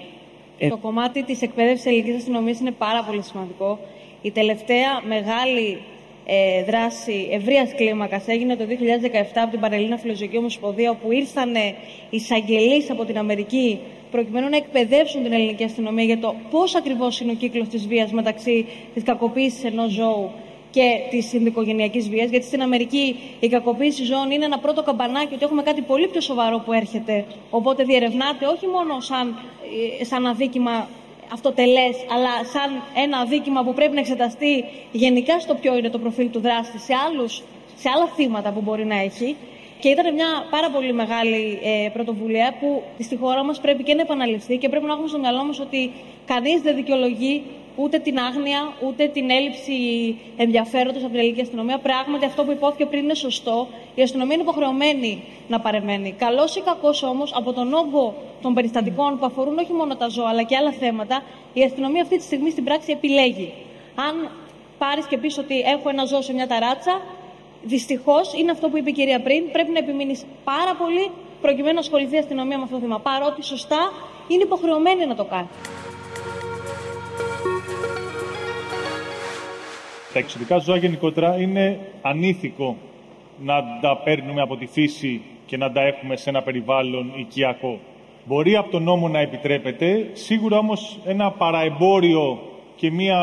Ε, 0.57 0.67
Το 0.67 0.77
κομμάτι 0.77 1.23
της 1.23 1.41
εκπαίδευσης 1.41 1.85
ελληνικής 1.85 2.15
αστυνομίας 2.15 2.59
είναι 2.59 2.71
πάρα 2.71 3.03
πολύ 3.03 3.21
σημαντικό. 3.21 3.79
Η 4.21 4.31
τελευταία 4.31 5.01
μεγάλη 5.07 5.81
ε, 6.25 6.63
δράση 6.63 7.27
ευρείας 7.31 7.75
κλίμακας 7.75 8.27
έγινε 8.27 8.55
το 8.55 8.63
2017 8.63 8.71
από 9.33 9.51
την 9.51 9.59
Παρελλήνα 9.59 9.97
Φιλοζωική 9.97 10.37
Ομοσπονδία, 10.37 10.89
όπου 10.89 11.11
ήρθαν 11.11 11.53
εισαγγελείς 12.09 12.89
από 12.89 13.05
την 13.05 13.17
Αμερική 13.17 13.79
προκειμένου 14.11 14.49
να 14.49 14.57
εκπαιδεύσουν 14.57 15.23
την 15.23 15.33
ελληνική 15.33 15.63
αστυνομία 15.63 16.03
για 16.03 16.19
το 16.19 16.35
πώς 16.49 16.75
ακριβώς 16.75 17.19
είναι 17.19 17.31
ο 17.31 17.35
κύκλος 17.35 17.67
της 17.67 17.87
βίας 17.87 18.11
μεταξύ 18.11 18.65
της 18.93 19.03
κακοποίησης 19.03 19.63
ενός 19.63 19.91
ζώου 19.91 20.31
και 20.71 20.99
της 21.09 21.27
συνδικογενειακή 21.27 21.99
βίας. 21.99 22.29
Γιατί 22.29 22.45
στην 22.45 22.61
Αμερική 22.61 23.15
η 23.39 23.47
κακοποίηση 23.47 24.03
ζώων 24.03 24.31
είναι 24.31 24.45
ένα 24.45 24.59
πρώτο 24.59 24.83
καμπανάκι 24.83 25.33
ότι 25.33 25.43
έχουμε 25.43 25.63
κάτι 25.63 25.81
πολύ 25.81 26.07
πιο 26.07 26.21
σοβαρό 26.21 26.57
που 26.65 26.73
έρχεται. 26.73 27.25
Οπότε 27.49 27.83
διερευνάται 27.83 28.45
όχι 28.45 28.67
μόνο 28.67 28.99
σαν, 28.99 29.35
ε, 29.99 30.03
σαν 30.03 30.25
αδίκημα 30.25 30.87
αυτοτελές, 31.33 31.95
αλλά 32.13 32.33
σαν 32.53 32.69
ένα 33.03 33.17
αδίκημα 33.17 33.63
που 33.63 33.73
πρέπει 33.73 33.93
να 33.93 33.99
εξεταστεί 33.99 34.65
γενικά 34.91 35.39
στο 35.39 35.53
ποιο 35.53 35.77
είναι 35.77 35.89
το 35.89 35.99
προφίλ 35.99 36.29
του 36.29 36.39
δράστη 36.39 36.79
σε, 36.79 36.93
άλλους, 37.07 37.43
σε 37.75 37.89
άλλα 37.95 38.07
θύματα 38.15 38.51
που 38.51 38.61
μπορεί 38.61 38.85
να 38.85 38.99
έχει. 38.99 39.35
Και 39.79 39.89
ήταν 39.89 40.13
μια 40.13 40.27
πάρα 40.49 40.69
πολύ 40.69 40.93
μεγάλη 40.93 41.59
ε, 41.63 41.89
πρωτοβουλία 41.89 42.55
που 42.59 42.83
στη 42.99 43.15
χώρα 43.15 43.43
μας 43.43 43.59
πρέπει 43.59 43.83
και 43.83 43.93
να 43.93 44.01
επαναληφθεί 44.01 44.57
και 44.57 44.69
πρέπει 44.69 44.85
να 44.85 44.91
έχουμε 44.91 45.07
στο 45.07 45.19
μυαλό 45.19 45.43
μας 45.43 45.59
ότι 45.59 45.91
κανείς 46.25 46.61
δεν 46.61 46.75
δικαιολογεί 46.75 47.43
ούτε 47.75 47.99
την 47.99 48.19
άγνοια, 48.19 48.73
ούτε 48.87 49.07
την 49.07 49.29
έλλειψη 49.29 49.73
ενδιαφέροντος 50.37 51.01
από 51.01 51.11
την 51.11 51.19
ελληνική 51.19 51.41
αστυνομία. 51.41 51.77
Πράγματι, 51.77 52.25
αυτό 52.25 52.43
που 52.43 52.51
υπόθηκε 52.51 52.85
πριν 52.85 53.03
είναι 53.03 53.13
σωστό. 53.13 53.67
Η 53.95 54.01
αστυνομία 54.01 54.33
είναι 54.33 54.43
υποχρεωμένη 54.43 55.23
να 55.47 55.59
παρεμβαίνει. 55.59 56.15
Καλός 56.17 56.55
ή 56.55 56.61
κακός 56.61 57.03
όμως, 57.03 57.33
από 57.35 57.53
τον 57.53 57.73
όγκο 57.73 58.15
των 58.41 58.53
περιστατικών 58.53 59.19
που 59.19 59.25
αφορούν 59.25 59.57
όχι 59.57 59.73
μόνο 59.73 59.95
τα 59.95 60.07
ζώα 60.07 60.29
αλλά 60.29 60.43
και 60.43 60.55
άλλα 60.55 60.71
θέματα, 60.71 61.23
η 61.53 61.63
αστυνομία 61.63 62.01
αυτή 62.01 62.17
τη 62.17 62.23
στιγμή 62.23 62.49
στην 62.49 62.63
πράξη 62.63 62.91
επιλέγει. 62.91 63.53
Αν 63.95 64.29
πάρεις 64.77 65.05
και 65.05 65.17
πεις 65.17 65.37
ότι 65.37 65.59
έχω 65.59 65.89
ένα 65.89 66.05
ζώο 66.05 66.21
σε 66.21 66.33
μια 66.33 66.47
ταράτσα, 66.47 67.01
δυστυχώς 67.63 68.33
είναι 68.33 68.51
αυτό 68.51 68.69
που 68.69 68.77
είπε 68.77 68.89
η 68.89 68.93
κυρία 68.93 69.21
πριν, 69.21 69.51
πρέπει 69.51 69.71
να 69.71 69.79
επιμείνεις 69.79 70.25
πάρα 70.43 70.75
πολύ 70.75 71.11
προκειμένου 71.41 71.73
να 71.73 71.79
ασχοληθεί 71.79 72.15
η 72.15 72.17
αστυνομία 72.17 72.57
με 72.57 72.63
αυτό 72.63 72.75
το 72.75 72.81
θέμα. 72.81 72.99
Παρότι 72.99 73.43
σωστά 73.43 73.91
είναι 74.27 74.43
υποχρεωμένη 74.43 75.05
να 75.05 75.15
το 75.15 75.23
κάνει. 75.23 75.47
Τα 80.13 80.19
εξωτικά 80.19 80.57
ζώα 80.57 80.77
γενικότερα 80.77 81.41
είναι 81.41 81.79
ανήθικο 82.01 82.75
να 83.43 83.63
τα 83.81 83.97
παίρνουμε 83.97 84.41
από 84.41 84.55
τη 84.57 84.65
φύση 84.65 85.21
και 85.45 85.57
να 85.57 85.71
τα 85.71 85.81
έχουμε 85.81 86.15
σε 86.15 86.29
ένα 86.29 86.41
περιβάλλον 86.41 87.11
οικιακό. 87.15 87.79
Μπορεί 88.25 88.55
από 88.55 88.71
τον 88.71 88.83
νόμο 88.83 89.07
να 89.07 89.19
επιτρέπεται, 89.19 90.09
σίγουρα 90.13 90.57
όμως 90.57 90.99
ένα 91.05 91.31
παραεμπόριο 91.31 92.39
και, 92.75 92.91
μια, 92.91 93.19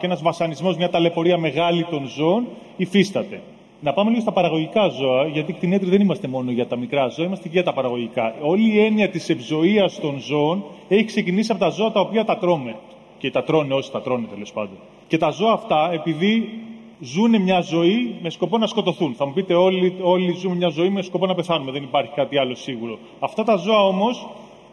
και 0.00 0.06
ένας 0.06 0.22
βασανισμός, 0.22 0.76
μια 0.76 0.90
ταλαιπωρία 0.90 1.38
μεγάλη 1.38 1.84
των 1.84 2.06
ζώων 2.06 2.46
υφίσταται. 2.76 3.40
Να 3.80 3.92
πάμε 3.92 4.10
λίγο 4.10 4.22
στα 4.22 4.32
παραγωγικά 4.32 4.88
ζώα, 4.88 5.26
γιατί 5.26 5.52
κτηνέτροι 5.52 5.90
δεν 5.90 6.00
είμαστε 6.00 6.28
μόνο 6.28 6.50
για 6.50 6.66
τα 6.66 6.76
μικρά 6.76 7.08
ζώα, 7.08 7.26
είμαστε 7.26 7.48
και 7.48 7.54
για 7.54 7.64
τα 7.64 7.72
παραγωγικά. 7.72 8.34
Όλη 8.40 8.72
η 8.72 8.80
έννοια 8.84 9.08
της 9.08 9.28
ευζοία 9.28 9.90
των 10.00 10.18
ζώων 10.18 10.64
έχει 10.88 11.04
ξεκινήσει 11.04 11.52
από 11.52 11.60
τα 11.60 11.68
ζώα 11.68 11.92
τα 11.92 12.00
οποία 12.00 12.24
τα 12.24 12.36
τρώμε. 12.36 12.74
Και 13.18 13.30
τα 13.30 13.42
τρώνε 13.42 13.74
όσοι 13.74 13.92
τα 13.92 14.02
τρώνε 14.02 14.26
τέλος 14.26 14.52
πάντων. 14.52 14.76
Και 15.12 15.18
τα 15.18 15.30
ζώα 15.30 15.52
αυτά, 15.52 15.92
επειδή 15.92 16.60
ζουν 17.00 17.42
μια 17.42 17.60
ζωή 17.60 18.16
με 18.22 18.30
σκοπό 18.30 18.58
να 18.58 18.66
σκοτωθούν. 18.66 19.14
Θα 19.14 19.26
μου 19.26 19.32
πείτε, 19.32 19.54
όλοι, 19.54 19.96
όλοι 20.02 20.32
ζουν 20.32 20.56
μια 20.56 20.68
ζωή 20.68 20.90
με 20.90 21.02
σκοπό 21.02 21.26
να 21.26 21.34
πεθάνουμε. 21.34 21.72
Δεν 21.72 21.82
υπάρχει 21.82 22.12
κάτι 22.14 22.38
άλλο 22.38 22.54
σίγουρο. 22.54 22.98
Αυτά 23.20 23.44
τα 23.44 23.56
ζώα 23.56 23.86
όμως 23.86 24.26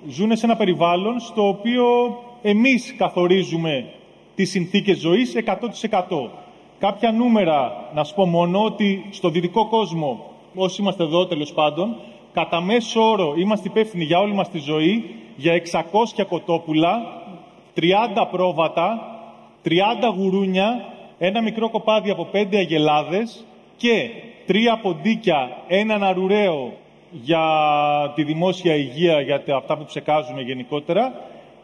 ζουν 0.07 0.37
σε 0.37 0.45
ένα 0.45 0.55
περιβάλλον 0.55 1.19
στο 1.19 1.47
οποίο 1.47 1.85
εμείς 2.41 2.95
καθορίζουμε 2.97 3.89
τις 4.35 4.49
συνθήκες 4.49 4.97
ζωής 4.97 5.35
100%. 5.35 6.29
Κάποια 6.79 7.11
νούμερα, 7.11 7.89
να 7.93 8.03
σου 8.03 8.15
πω 8.15 8.25
μόνο, 8.25 8.63
ότι 8.63 9.05
στο 9.09 9.29
δυτικό 9.29 9.67
κόσμο, 9.67 10.25
όσοι 10.55 10.81
είμαστε 10.81 11.03
εδώ 11.03 11.25
τέλος 11.25 11.53
πάντων, 11.53 11.95
κατά 12.33 12.61
μέσο 12.61 13.09
όρο 13.09 13.33
είμαστε 13.37 13.67
υπεύθυνοι 13.67 14.03
για 14.03 14.19
όλη 14.19 14.33
μας 14.33 14.49
τη 14.49 14.59
ζωή 14.59 15.15
για 15.35 15.53
600 15.53 16.25
κοτόπουλα, 16.29 17.23
30 17.73 17.81
πρόβατα, 18.31 19.13
30 19.63 19.69
γουρούνια, 20.17 20.85
ένα 21.17 21.41
μικρό 21.41 21.69
κοπάδι 21.69 22.09
από 22.09 22.27
5 22.33 22.55
αγελάδες 22.57 23.45
και 23.77 24.09
τρία 24.45 24.79
ποντίκια, 24.81 25.57
έναν 25.67 26.03
αρουραίο 26.03 26.73
για 27.11 27.43
τη 28.15 28.23
δημόσια 28.23 28.75
υγεία, 28.75 29.21
για 29.21 29.43
αυτά 29.55 29.77
που 29.77 29.85
ψεκάζουμε 29.85 30.41
γενικότερα 30.41 31.13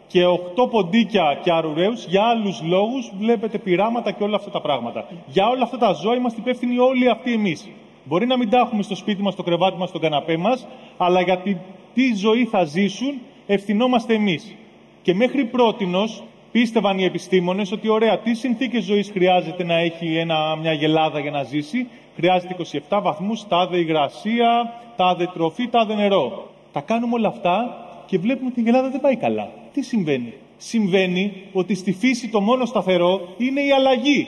και 0.08 0.26
8 0.26 0.70
ποντίκια 0.70 1.40
και 1.44 1.52
αρουραίους 1.52 2.06
για 2.06 2.24
άλλους 2.24 2.62
λόγους 2.62 3.12
βλέπετε 3.20 3.58
πειράματα 3.58 4.12
και 4.12 4.24
όλα 4.24 4.36
αυτά 4.36 4.52
τα 4.52 4.62
πράγματα. 4.62 5.08
Για 5.26 5.48
όλα 5.48 5.64
αυτά 5.64 5.78
τα 5.78 5.94
ζώα 5.94 6.16
είμαστε 6.16 6.40
υπεύθυνοι 6.42 6.78
όλοι 6.78 7.10
αυτοί 7.10 7.34
εμείς. 7.34 7.70
Μπορεί 8.04 8.26
να 8.26 8.38
μην 8.38 8.50
τα 8.50 8.58
έχουμε 8.58 8.84
στο 8.84 8.96
σπίτι 8.96 9.22
μας, 9.22 9.34
στο 9.34 9.44
κρεβάτι 9.44 9.78
μας, 9.78 9.90
στον 9.90 10.02
καναπέ 10.02 10.38
μας, 10.38 10.68
αλλά 10.98 11.22
για 11.22 11.38
τη, 11.38 11.58
τι 11.94 12.14
ζωή 12.16 12.46
θα 12.46 12.64
ζήσουν 12.64 13.22
ευθυνόμαστε 13.48 14.14
εμείς. 14.14 14.56
Και 15.02 15.14
μέχρι 15.14 15.46
πρότινος 15.46 16.24
πίστευαν 16.56 17.00
οι 17.00 17.04
επιστήμονες 17.04 17.72
ότι 17.72 17.90
ωραία, 17.90 18.20
τι 18.20 18.34
συνθήκες 18.34 18.84
ζωής 18.84 19.10
χρειάζεται 19.12 19.64
να 19.64 19.76
έχει 19.78 20.16
ένα, 20.16 20.56
μια 20.56 20.74
γελάδα 20.74 21.20
για 21.20 21.32
να 21.32 21.44
ζήσει; 21.44 21.88
Χρειάζεται 22.16 22.56
27 22.90 23.00
βαθμούς, 23.02 23.48
τάδε 23.48 23.78
υγρασία, 23.78 24.74
τάδε 24.96 25.30
τροφή, 25.34 25.68
τάδε 25.68 25.96
νερό. 25.96 26.52
Τα 26.72 26.82
κάνουμε 26.82 27.14
όλα 27.14 27.28
αυτά 27.28 27.86
και 28.06 28.18
βλέπουμε 28.18 28.50
ότι 28.52 28.60
η 28.60 28.64
γελάδα 28.64 28.90
δεν 28.90 29.00
πάει 29.00 29.16
καλά. 29.16 29.50
Τι 29.74 29.82
συμβαίνει; 29.82 30.34
Συμβαίνει 30.58 31.34
ότι 31.54 31.76
στη 31.76 31.92
φύση 31.94 32.30
το 32.30 32.42
μόνο 32.42 32.66
σταθερό 32.66 33.22
είναι 33.38 33.62
η 33.62 33.72
αλλαγή. 33.72 34.28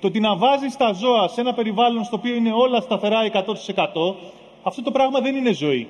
Το 0.00 0.06
ότι 0.06 0.20
να 0.20 0.36
βάζεις 0.36 0.76
τα 0.76 0.92
ζώα 0.92 1.28
σε 1.28 1.40
ένα 1.40 1.54
περιβάλλον 1.54 2.04
στο 2.04 2.16
οποίο 2.16 2.34
είναι 2.34 2.52
όλα 2.52 2.80
σταθερά 2.80 3.18
100%, 3.32 4.14
αυτό 4.62 4.82
το 4.82 4.90
πράγμα 4.90 5.20
δεν 5.20 5.36
είναι 5.36 5.52
ζωή. 5.52 5.88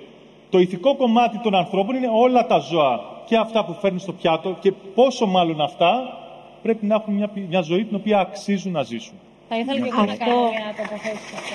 Το 0.53 0.59
ηθικό 0.59 0.97
κομμάτι 0.97 1.39
των 1.39 1.55
ανθρώπων 1.55 1.97
είναι 1.97 2.09
όλα 2.13 2.47
τα 2.47 2.59
ζώα 2.59 3.01
και 3.25 3.37
αυτά 3.37 3.65
που 3.65 3.73
φέρνει 3.81 3.99
στο 3.99 4.13
πιάτο 4.13 4.57
και 4.61 4.73
πόσο 4.73 5.27
μάλλον 5.27 5.61
αυτά 5.61 6.19
πρέπει 6.63 6.87
να 6.87 6.95
έχουν 6.95 7.15
μια, 7.15 7.31
μια 7.49 7.61
ζωή 7.61 7.85
την 7.85 7.97
οποία 7.97 8.19
αξίζουν 8.19 8.73
να 8.73 8.83
ζήσουν. 8.83 9.15
Θα 9.49 9.59
ήθελα 9.59 9.81
και 9.81 9.89
εγώ 9.93 10.05
να 10.05 10.17
κάνω 10.17 10.41
μια 10.41 10.75
τοποθέτηση 10.77 11.35
αυτό. 11.35 11.55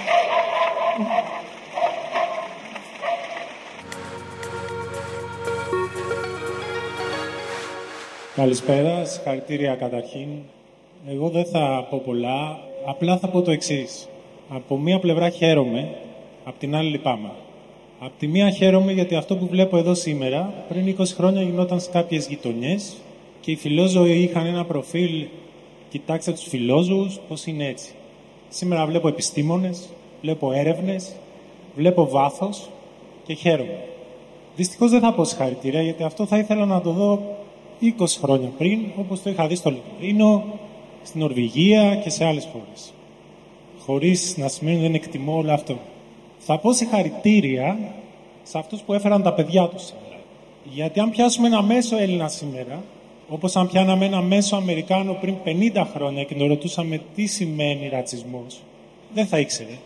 Καλησπέρα, 8.36 9.06
συγχαρητήρια 9.06 9.76
καταρχήν. 9.76 10.28
Εγώ 11.08 11.30
δεν 11.30 11.46
θα 11.46 11.88
πω 11.90 12.02
πολλά, 12.06 12.60
απλά 12.86 13.18
θα 13.18 13.28
πω 13.28 13.42
το 13.42 13.52
εξής. 13.52 14.10
Από 14.50 14.78
μία 14.78 15.00
πλευρά 15.00 15.30
χαίρομαι, 15.30 15.96
από 16.46 16.60
την 16.60 16.76
άλλη 16.76 16.90
λυπάμαι. 16.90 17.30
Από 18.00 18.12
τη 18.20 18.28
μία 18.28 18.50
χαίρομαι 18.50 18.92
γιατί 18.92 19.16
αυτό 19.16 19.36
που 19.36 19.48
βλέπω 19.48 19.78
εδώ 19.78 19.94
σήμερα, 19.94 20.54
πριν 20.68 20.96
20 21.00 21.04
χρόνια 21.06 21.42
γινόταν 21.42 21.80
σε 21.80 21.90
κάποιες 21.90 22.28
γειτονιές 22.28 22.94
και 23.42 23.52
οι 23.52 23.56
φιλόζωοι 23.56 24.22
είχαν 24.22 24.46
ένα 24.46 24.66
προφίλ, 24.66 25.26
κοιτάξτε 25.90 26.32
τους 26.32 26.44
φιλόζωους, 26.48 27.20
πώς 27.28 27.46
είναι 27.46 27.66
έτσι. 27.68 27.92
Σήμερα 28.50 28.86
βλέπω 28.86 29.08
επιστήμονες, 29.08 29.90
βλέπω 30.22 30.52
έρευνες, 30.52 31.16
βλέπω 31.76 32.08
βάθος 32.10 32.70
και 33.26 33.34
χαίρομαι. 33.34 33.84
Δυστυχώς 34.56 34.92
δεν 34.92 35.00
θα 35.00 35.14
πω 35.14 35.24
συγχαρητήρια 35.24 35.82
γιατί 35.82 36.04
αυτό 36.04 36.26
θα 36.26 36.38
ήθελα 36.38 36.66
να 36.66 36.82
το 36.82 36.92
δω 36.92 37.38
20 37.82 38.06
χρόνια 38.22 38.50
πριν, 38.58 38.80
όπως 38.98 39.22
το 39.22 39.30
είχα 39.30 39.48
δει 39.48 39.56
στο 39.56 39.70
Λετωρίνο, 39.70 40.44
στην 41.04 41.20
Νορβηγία 41.20 41.96
και 41.96 42.10
σε 42.10 42.26
άλλες 42.26 42.48
χώρες. 42.52 42.94
Χωρίς 43.80 44.38
να 44.38 44.48
σημαίνει 44.48 44.80
δεν 44.80 44.94
εκτιμώ 44.94 45.38
όλο 45.38 45.52
αυτό. 45.52 45.78
Θα 46.50 46.58
πω 46.58 46.74
συγχαρητήρια 46.74 47.78
σε 48.44 48.58
αυτούς 48.58 48.82
που 48.82 48.94
έφεραν 48.94 49.24
τα 49.24 49.34
παιδιά 49.34 49.68
τους 49.68 49.84
σήμερα. 49.84 50.22
Γιατί 50.64 51.00
αν 51.00 51.10
πιάσουμε 51.10 51.48
ένα 51.48 51.62
μέσο 51.62 51.98
Έλληνα 51.98 52.28
σήμερα, 52.28 52.84
όπως 53.30 53.56
αν 53.56 53.68
πιάναμε 53.68 54.06
ένα 54.06 54.22
μέσο 54.22 54.56
Αμερικάνο 54.56 55.14
πριν 55.14 55.36
50 55.46 55.86
χρόνια 55.94 56.24
και 56.24 56.36
τον 56.36 56.48
ρωτούσαμε 56.48 57.02
τι 57.16 57.26
σημαίνει 57.26 57.90
ρατσισμός, 57.90 58.62
δεν 59.14 59.26
θα 59.26 59.40
ήξερε. 59.40 59.78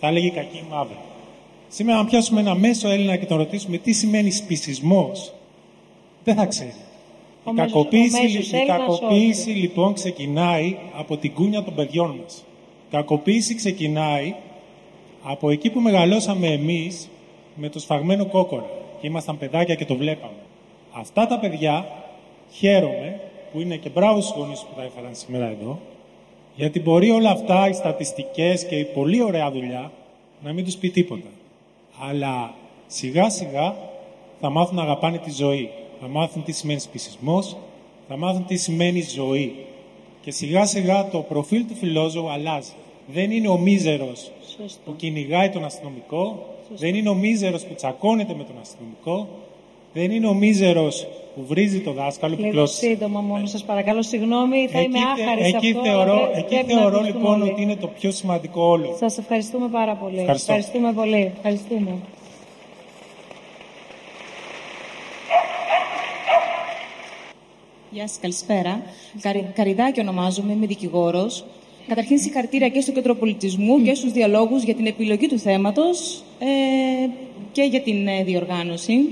Θα 0.00 0.06
έλεγε 0.06 0.28
κακή 0.28 0.64
μαύρη. 0.70 0.96
Σήμερα 1.68 1.98
αν 1.98 2.06
πιάσουμε 2.06 2.40
ένα 2.40 2.54
μέσο 2.54 2.88
Έλληνα 2.88 3.16
και 3.16 3.26
τον 3.26 3.36
ρωτήσουμε 3.36 3.78
τι 3.78 3.92
σημαίνει 3.92 4.30
σπισισμός, 4.30 5.32
δεν 6.24 6.34
θα 6.34 6.46
ξέρει. 6.46 6.74
Η 7.50 7.54
κακοποίηση, 7.54 8.26
η 8.56 8.66
κακοποίηση 8.66 9.50
λοιπόν 9.50 9.92
ξεκινάει 9.92 10.76
από 10.98 11.16
την 11.16 11.32
κούνια 11.32 11.62
των 11.62 11.74
παιδιών 11.74 12.20
μας. 12.22 12.44
Η 12.88 12.90
κακοποίηση 12.90 13.54
ξεκινάει 13.54 14.34
από 15.28 15.50
εκεί 15.50 15.70
που 15.70 15.80
μεγαλώσαμε 15.80 16.46
εμείς 16.46 17.08
με 17.54 17.68
το 17.68 17.78
σφαγμένο 17.78 18.26
κόκορα 18.26 18.70
και 19.00 19.06
ήμασταν 19.06 19.38
παιδάκια 19.38 19.74
και 19.74 19.84
το 19.84 19.96
βλέπαμε. 19.96 20.38
Αυτά 20.92 21.26
τα 21.26 21.38
παιδιά 21.38 21.86
χαίρομαι 22.50 23.20
που 23.52 23.60
είναι 23.60 23.76
και 23.76 23.88
μπράβο 23.88 24.20
στους 24.20 24.36
γονείς 24.36 24.60
που 24.60 24.74
τα 24.76 24.82
έφεραν 24.82 25.14
σήμερα 25.14 25.46
εδώ 25.46 25.78
γιατί 26.56 26.80
μπορεί 26.80 27.10
όλα 27.10 27.30
αυτά, 27.30 27.68
οι 27.68 27.72
στατιστικές 27.72 28.66
και 28.66 28.78
η 28.78 28.84
πολύ 28.84 29.22
ωραία 29.22 29.50
δουλειά 29.50 29.92
να 30.42 30.52
μην 30.52 30.64
τους 30.64 30.76
πει 30.76 30.90
τίποτα. 30.90 31.28
Αλλά 32.00 32.54
σιγά 32.86 33.30
σιγά 33.30 33.76
θα 34.40 34.50
μάθουν 34.50 34.76
να 34.76 34.82
αγαπάνε 34.82 35.18
τη 35.18 35.30
ζωή 35.30 35.70
θα 36.00 36.08
μάθουν 36.08 36.42
τι 36.42 36.52
σημαίνει 36.52 36.80
σπισισμός, 36.80 37.56
θα 38.08 38.16
μάθουν 38.16 38.46
τι 38.46 38.56
σημαίνει 38.56 39.02
ζωή. 39.02 39.54
Και 40.20 40.30
σιγά 40.30 40.66
σιγά 40.66 41.08
το 41.08 41.18
προφίλ 41.18 41.66
του 41.66 41.74
φιλόζωου 41.74 42.30
αλλάζει. 42.30 42.72
Δεν 43.06 43.30
είναι 43.30 43.48
ο 43.48 43.58
μίζερος 43.58 44.30
που 44.84 44.96
κυνηγάει 44.96 45.48
τον 45.48 45.64
αστυνομικό, 45.64 46.46
δεν 46.76 46.94
είναι 46.94 47.08
ο 47.08 47.14
μίζερος 47.14 47.64
που 47.64 47.74
τσακώνεται 47.74 48.34
με 48.34 48.44
τον 48.44 48.54
αστυνομικό, 48.60 49.28
δεν 49.92 50.10
είναι 50.10 50.26
ο 50.26 50.34
μίζερος 50.34 51.06
που 51.34 51.44
βρίζει 51.46 51.80
το 51.80 51.92
δάσκαλο. 51.92 52.36
Λίγο 52.38 52.60
που 52.60 52.66
σύντομα 52.66 53.20
μόνο, 53.20 53.46
σας 53.46 53.64
παρακαλώ, 53.64 54.02
συγγνώμη, 54.02 54.68
θα 54.68 54.80
είμαι 54.80 54.98
άχαρη 54.98 55.42
σε 55.42 55.56
εκεί 55.56 55.70
αυτό. 55.70 55.82
Θεωρώ, 55.82 56.30
εκεί 56.34 56.64
θεωρώ 56.66 57.00
λοιπόν 57.00 57.42
ότι 57.42 57.62
είναι 57.62 57.76
το 57.76 57.86
πιο 57.86 58.10
σημαντικό 58.10 58.62
όλο. 58.62 58.96
Σας 58.98 59.18
ευχαριστούμε 59.18 59.68
πάρα 59.68 59.94
πολύ. 59.94 60.18
Ευχαριστώ. 60.18 60.52
Ευχαριστούμε 60.52 60.92
πολύ. 60.92 61.32
Ευχαριστούμε. 61.36 61.98
Γεια 67.90 68.08
σας, 68.08 68.18
καλησπέρα. 68.20 68.82
Καρι, 69.20 69.50
Καριδάκη 69.54 70.00
ονομάζομαι, 70.00 70.52
είμαι 70.52 70.66
δικηγόρος. 70.66 71.44
Καταρχήν, 71.88 72.18
συγχαρητήρια 72.18 72.68
και 72.68 72.80
στο 72.80 72.92
Κέντρο 72.92 73.14
Πολιτισμού 73.14 73.82
και 73.82 73.94
στους 73.94 74.12
διαλόγους 74.12 74.62
για 74.62 74.74
την 74.74 74.86
επιλογή 74.86 75.26
του 75.26 75.38
θέματος 75.38 76.22
ε, 76.38 76.46
και 77.52 77.62
για 77.62 77.80
την 77.80 78.06
ε, 78.06 78.22
διοργάνωση. 78.24 79.08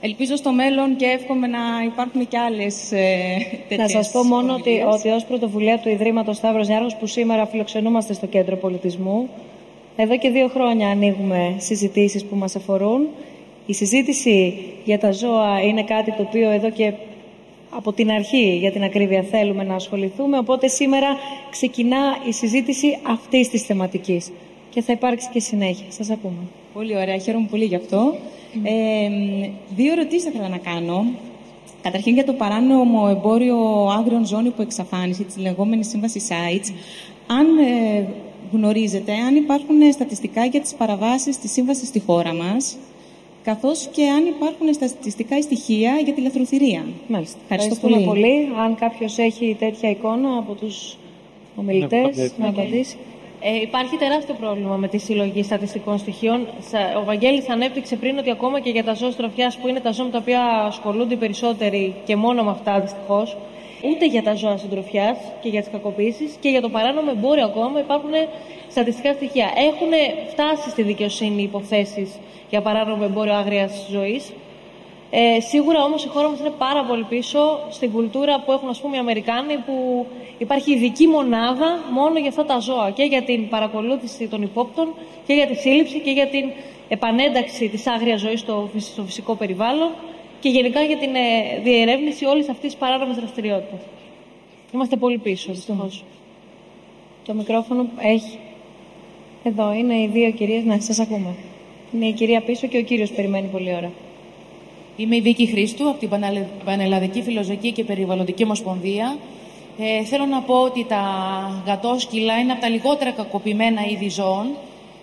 Ελπίζω 0.00 0.36
στο 0.36 0.52
μέλλον 0.52 0.96
και 0.96 1.04
εύχομαι 1.04 1.46
να 1.46 1.58
υπάρχουν 1.86 2.28
και 2.28 2.38
άλλες 2.38 2.92
ε, 2.92 3.76
Να 3.76 3.88
σας 3.88 4.10
πω 4.10 4.22
μόνο 4.22 4.54
ότι, 4.54 4.82
ότι 4.92 5.08
ως 5.08 5.24
πρωτοβουλία 5.24 5.78
του 5.78 5.88
Ιδρύματος 5.88 6.36
Σταύρος 6.36 6.68
Νιάρχο, 6.68 6.96
που 7.00 7.06
σήμερα 7.06 7.46
φιλοξενούμαστε 7.46 8.12
στο 8.12 8.26
Κέντρο 8.26 8.56
Πολιτισμού, 8.56 9.28
εδώ 9.96 10.18
και 10.18 10.30
δύο 10.30 10.48
χρόνια 10.48 10.88
ανοίγουμε 10.88 11.54
συζητήσεις 11.58 12.24
που 12.24 12.36
μας 12.36 12.56
αφορούν. 12.56 13.08
Η 13.66 13.74
συζήτηση 13.74 14.54
για 14.84 14.98
τα 14.98 15.12
ζώα 15.12 15.60
είναι 15.60 15.82
κάτι 15.82 16.12
το 16.12 16.22
οποίο 16.22 16.50
εδώ 16.50 16.70
και 16.70 16.92
από 17.76 17.92
την 17.92 18.10
αρχή 18.10 18.56
για 18.56 18.72
την 18.72 18.82
ακρίβεια 18.82 19.22
θέλουμε 19.22 19.64
να 19.64 19.74
ασχοληθούμε, 19.74 20.38
οπότε 20.38 20.68
σήμερα 20.68 21.16
ξεκινά 21.50 22.16
η 22.28 22.32
συζήτηση 22.32 22.98
αυτής 23.02 23.48
της 23.48 23.62
θεματικής 23.62 24.30
και 24.70 24.82
θα 24.82 24.92
υπάρξει 24.92 25.28
και 25.32 25.40
συνέχεια. 25.40 25.86
Σας 25.88 26.10
ακούμε. 26.10 26.42
Πολύ 26.74 26.96
ωραία, 26.96 27.18
χαίρομαι 27.18 27.46
πολύ 27.50 27.64
γι' 27.64 27.76
αυτό. 27.76 28.14
Ε, 28.62 29.08
δύο 29.76 29.92
ερωτήσεις 29.92 30.22
θα 30.22 30.30
ήθελα 30.34 30.48
να 30.48 30.58
κάνω. 30.58 31.06
Καταρχήν 31.82 32.14
για 32.14 32.24
το 32.24 32.32
παράνομο 32.32 33.06
εμπόριο 33.10 33.88
άγριων 33.98 34.26
ζώνη 34.26 34.50
που 34.50 34.62
εξαφάνιση, 34.62 35.24
της 35.24 35.36
λεγόμενης 35.36 35.88
σύμβασης 35.88 36.28
sites. 36.28 36.72
Αν 37.26 37.46
ε, 37.58 38.06
γνωρίζετε, 38.52 39.12
αν 39.12 39.36
υπάρχουν 39.36 39.92
στατιστικά 39.92 40.44
για 40.44 40.60
τις 40.60 40.74
παραβάσεις 40.74 41.38
της 41.38 41.52
σύμβασης 41.52 41.88
στη 41.88 42.00
χώρα 42.00 42.34
μας, 42.34 42.76
καθώς 43.44 43.88
και 43.92 44.08
αν 44.08 44.26
υπάρχουν 44.26 44.74
στατιστικά 44.74 45.42
στοιχεία 45.42 46.00
για 46.04 46.12
τη 46.12 46.20
λαθροθυρία. 46.20 46.84
Μάλιστα. 47.08 47.38
Ευχαριστώ 47.42 47.74
Ευχαριστούμε 47.74 48.06
πολύ. 48.06 48.20
πολύ. 48.20 48.48
Αν 48.64 48.74
κάποιος 48.74 49.18
έχει 49.18 49.56
τέτοια 49.58 49.90
εικόνα 49.90 50.38
από 50.38 50.52
τους 50.52 50.96
ομιλητές, 51.56 52.00
απαντήσω. 52.00 52.34
να 52.38 52.48
απαντήσει. 52.48 52.96
Ε, 53.40 53.60
υπάρχει 53.60 53.96
τεράστιο 53.96 54.34
πρόβλημα 54.34 54.76
με 54.76 54.88
τη 54.88 54.98
συλλογή 54.98 55.42
στατιστικών 55.42 55.98
στοιχείων. 55.98 56.46
Ο 57.00 57.04
Βαγγέλης 57.04 57.48
ανέπτυξε 57.48 57.96
πριν 57.96 58.18
ότι 58.18 58.30
ακόμα 58.30 58.60
και 58.60 58.70
για 58.70 58.84
τα 58.84 58.94
ζώα 58.94 59.10
στροφιάς, 59.10 59.56
που 59.56 59.68
είναι 59.68 59.80
τα 59.80 59.92
ζώα 59.92 60.04
με 60.04 60.10
τα 60.10 60.18
οποία 60.18 60.42
ασχολούνται 60.42 61.14
οι 61.14 61.16
περισσότεροι 61.16 61.94
και 62.04 62.16
μόνο 62.16 62.42
με 62.42 62.50
αυτά 62.50 62.80
δυστυχώς, 62.80 63.36
ούτε 63.90 64.06
για 64.06 64.22
τα 64.22 64.34
ζώα 64.34 64.56
συντροφιάς 64.56 65.18
και 65.40 65.48
για 65.48 65.60
τις 65.60 65.70
κακοποίησεις 65.70 66.36
και 66.40 66.48
για 66.48 66.60
το 66.60 66.68
παράνομο 66.68 67.10
εμπόριο 67.16 67.44
ακόμα 67.44 67.80
υπάρχουν 67.80 68.12
στατιστικά 68.70 69.12
στοιχεία. 69.12 69.50
Έχουν 69.56 69.92
φτάσει 70.30 70.70
στη 70.70 70.82
δικαιοσύνη 70.82 71.42
υποθέσεις 71.42 72.18
για 72.50 72.62
παράνομο 72.62 73.02
εμπόριο 73.04 73.34
άγριας 73.34 73.86
ζωής. 73.90 74.32
Ε, 75.10 75.40
σίγουρα 75.40 75.82
όμως 75.82 76.04
η 76.04 76.08
χώρα 76.08 76.28
μας 76.28 76.40
είναι 76.40 76.52
πάρα 76.58 76.84
πολύ 76.84 77.04
πίσω 77.04 77.58
στην 77.70 77.92
κουλτούρα 77.92 78.40
που 78.40 78.52
έχουν 78.52 78.68
ας 78.68 78.80
πούμε, 78.80 78.96
οι 78.96 78.98
Αμερικάνοι, 78.98 79.56
που 79.66 80.06
υπάρχει 80.38 80.72
ειδική 80.72 81.06
μονάδα 81.06 81.78
μόνο 81.92 82.18
για 82.18 82.28
αυτά 82.28 82.44
τα 82.44 82.58
ζώα 82.58 82.90
και 82.90 83.02
για 83.02 83.22
την 83.22 83.48
παρακολούθηση 83.48 84.28
των 84.28 84.42
υπόπτων 84.42 84.94
και 85.26 85.34
για 85.34 85.46
τη 85.46 85.54
σύλληψη 85.54 86.00
και 86.00 86.10
για 86.10 86.26
την 86.26 86.50
επανένταξη 86.88 87.68
της 87.68 87.86
άγριας 87.86 88.20
ζωής 88.20 88.40
στο, 88.40 88.70
φυσικό 89.04 89.34
περιβάλλον 89.34 89.90
και 90.44 90.50
γενικά 90.50 90.82
για 90.82 90.96
την 90.96 91.14
ε, 91.14 91.60
διερεύνηση 91.62 92.24
όλης 92.24 92.48
αυτής 92.48 92.70
της 92.70 92.76
παράνομης 92.76 93.16
δραστηριότητας. 93.16 93.80
Είμαστε 94.72 94.96
πολύ 94.96 95.18
πίσω, 95.18 95.52
δυστυχώς. 95.52 96.04
Το 97.24 97.34
μικρόφωνο 97.34 97.86
έχει. 97.98 98.38
Εδώ 99.44 99.72
είναι 99.72 99.94
οι 99.94 100.10
δύο 100.12 100.30
κυρίες. 100.30 100.64
Να 100.64 100.80
σας 100.80 100.98
ακούμε. 100.98 101.34
Είναι 101.94 102.06
η 102.06 102.12
κυρία 102.12 102.40
πίσω 102.40 102.66
και 102.66 102.78
ο 102.78 102.82
κύριος 102.82 103.10
περιμένει 103.10 103.46
πολύ 103.46 103.74
ώρα. 103.74 103.92
Είμαι 104.96 105.16
η 105.16 105.20
Βίκη 105.20 105.46
Χρήστου 105.46 105.88
από 105.88 105.98
την 105.98 106.10
Πανελλαδική 106.64 107.22
Φιλοζωική 107.22 107.72
και 107.72 107.84
Περιβαλλοντική 107.84 108.44
Ομοσπονδία. 108.44 109.16
Ε, 109.78 110.04
θέλω 110.04 110.26
να 110.26 110.40
πω 110.40 110.54
ότι 110.54 110.84
τα 110.84 111.02
γατόσκυλα 111.66 112.38
είναι 112.38 112.52
από 112.52 112.60
τα 112.60 112.68
λιγότερα 112.68 113.10
κακοποιημένα 113.10 113.80
είδη 113.90 114.08
ζώων. 114.08 114.46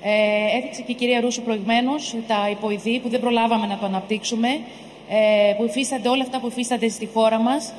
Ε, 0.01 0.57
έδειξε 0.57 0.81
και 0.81 0.91
η 0.91 0.95
κυρία 0.95 1.21
Ρούσου 1.21 1.41
προηγουμένως 1.41 2.15
τα 2.27 2.49
υποειδή 2.51 2.99
που 2.99 3.09
δεν 3.09 3.19
προλάβαμε 3.19 3.67
να 3.67 3.77
το 3.77 3.85
αναπτύξουμε, 3.85 4.59
ε, 5.13 5.53
που 5.53 5.63
υφίστανται 5.63 6.09
όλα 6.09 6.21
αυτά 6.21 6.39
που 6.39 6.47
υφίστανται 6.47 6.89
στη 6.89 7.09
χώρα 7.13 7.39
μας. 7.39 7.73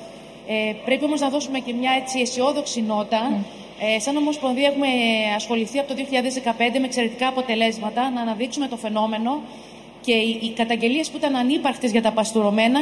Ε, 0.46 0.72
πρέπει 0.84 1.04
όμως 1.04 1.20
να 1.20 1.28
δώσουμε 1.28 1.58
και 1.58 1.72
μια 1.72 1.92
έτσι 2.00 2.20
αισιόδοξη 2.20 2.82
νότα. 2.82 3.44
Ε, 3.80 3.98
σαν 3.98 4.16
Ομοσπονδία 4.16 4.68
έχουμε 4.68 4.86
ασχοληθεί 5.36 5.78
από 5.78 5.88
το 5.88 5.94
2015 5.94 6.78
με 6.80 6.84
εξαιρετικά 6.84 7.26
αποτελέσματα 7.28 8.10
να 8.10 8.20
αναδείξουμε 8.20 8.68
το 8.68 8.76
φαινόμενο 8.76 9.40
και 10.00 10.12
οι, 10.12 10.38
οι 10.42 10.50
καταγγελίες 10.50 11.10
που 11.10 11.16
ήταν 11.16 11.36
ανύπαρκτες 11.36 11.90
για 11.90 12.02
τα 12.02 12.12
παστουρωμένα 12.12 12.80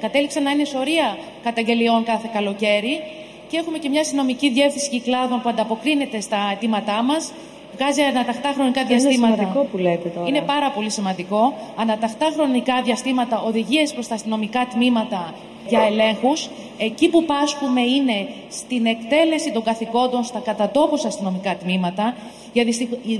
κατέληξαν 0.00 0.42
να 0.42 0.50
είναι 0.50 0.64
σωρία 0.64 1.18
καταγγελιών 1.42 2.04
κάθε 2.04 2.30
καλοκαίρι 2.32 3.00
και 3.48 3.56
έχουμε 3.56 3.78
και 3.78 3.88
μια 3.88 4.04
συνομική 4.04 4.50
διεύθυνση 4.50 4.88
κυκλάδων 4.88 5.42
που 5.42 5.48
ανταποκρίνεται 5.48 6.20
στα 6.20 6.50
αιτήματά 6.52 7.02
μας 7.02 7.32
βγάζει 7.76 8.02
αναταχτά 8.02 8.52
χρονικά 8.54 8.84
διαστήματα. 8.84 9.26
Είναι 9.26 9.36
σημαντικό 9.36 9.60
που 9.70 9.76
λέτε 9.78 10.08
τώρα. 10.08 10.28
Είναι 10.28 10.40
πάρα 10.40 10.70
πολύ 10.70 10.90
σημαντικό. 10.90 11.54
Αναταχτά 11.76 12.30
χρονικά 12.34 12.82
διαστήματα, 12.82 13.42
οδηγίες 13.42 13.92
προς 13.92 14.06
τα 14.08 14.14
αστυνομικά 14.14 14.66
τμήματα 14.72 15.34
για 15.68 15.80
ελέγχους. 15.80 16.48
Εκεί 16.78 17.08
που 17.08 17.24
πάσχουμε 17.24 17.80
είναι 17.80 18.28
στην 18.50 18.86
εκτέλεση 18.86 19.52
των 19.52 19.62
καθηκόντων 19.62 20.24
στα 20.24 20.38
κατατόπους 20.38 21.04
αστυνομικά 21.04 21.56
τμήματα. 21.56 22.14
Για 22.52 22.64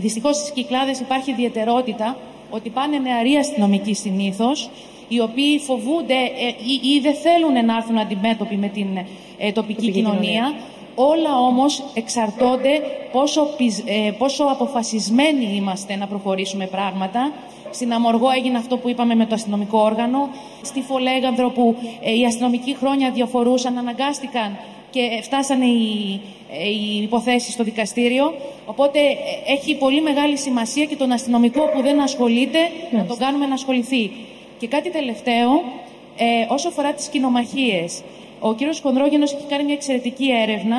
δυστυχώς 0.01 0.37
στις 0.37 0.51
κυκλάδες 0.51 1.01
υπάρχει 1.01 1.31
ιδιαιτερότητα 1.31 2.17
ότι 2.51 2.71
πάνε 2.71 2.99
νεαροί 2.99 3.35
αστυνομικοί 3.35 3.95
συνήθως, 3.95 4.71
οι 5.09 5.21
οποίοι 5.21 5.59
φοβούνται 5.59 6.15
ε, 6.15 6.55
ή, 6.95 7.01
δεν 7.03 7.15
θέλουν 7.15 7.67
να 7.67 7.77
έρθουν 7.77 7.99
αντιμέτωποι 7.99 8.57
με 8.57 8.69
την 8.69 8.87
ε, 9.39 9.53
τοπική 9.53 9.91
κοινωνία. 9.91 10.55
Όλα 10.99 11.39
όμως 11.39 11.85
εξαρτώνται 11.95 12.83
πόσο, 13.13 13.49
ε, 13.85 14.11
πόσο 14.19 14.45
αποφασισμένοι 14.45 15.55
είμαστε 15.55 15.97
να 15.97 16.07
προχωρήσουμε 16.07 16.67
πράγματα. 16.67 17.33
Στην 17.71 17.93
Αμοργό 17.93 18.31
έγινε 18.31 18.59
αυτό 18.59 18.77
που 18.77 18.89
είπαμε 18.89 19.15
με 19.15 19.27
το 19.27 19.35
αστυνομικό 19.35 19.79
όργανο. 19.79 20.29
Στη 20.63 20.81
Φολέγανδρο 20.81 21.51
που 21.51 21.77
οι 22.21 22.25
αστυνομικοί 22.25 22.77
χρόνια 22.77 23.11
διαφορούσαν, 23.11 23.79
αναγκάστηκαν 23.79 24.59
και 24.91 25.21
φτάσανε 25.23 25.65
οι, 25.65 26.21
ε, 26.51 26.69
οι 26.69 27.03
υποθέσεις 27.03 27.53
στο 27.53 27.65
δικαστήριο. 27.65 28.35
Οπότε 28.67 28.99
ε, 28.99 29.53
έχει 29.53 29.77
πολύ 29.77 30.01
μεγάλη 30.03 30.37
σημασία 30.37 30.85
και 30.85 30.97
τον 30.97 31.13
αστυνομικό 31.13 31.61
που 31.61 31.83
δεν 31.83 32.01
ασχολείται 32.01 32.59
να 32.91 33.05
τον 33.05 33.19
κάνουμε 33.19 33.47
να 33.47 33.55
ασχοληθεί. 33.55 34.11
Και 34.59 34.67
κάτι 34.67 34.91
τελευταίο, 34.91 35.51
ε, 36.17 36.47
όσο 36.49 36.69
αφορά 36.69 36.93
τις 36.93 37.09
κοινομαχίες. 37.09 38.03
Ο 38.41 38.55
κύριος 38.55 38.81
Χονδρόγενος 38.81 39.33
έχει 39.33 39.45
κάνει 39.49 39.65
μια 39.65 39.75
εξαιρετική 39.75 40.31
έρευνα. 40.43 40.77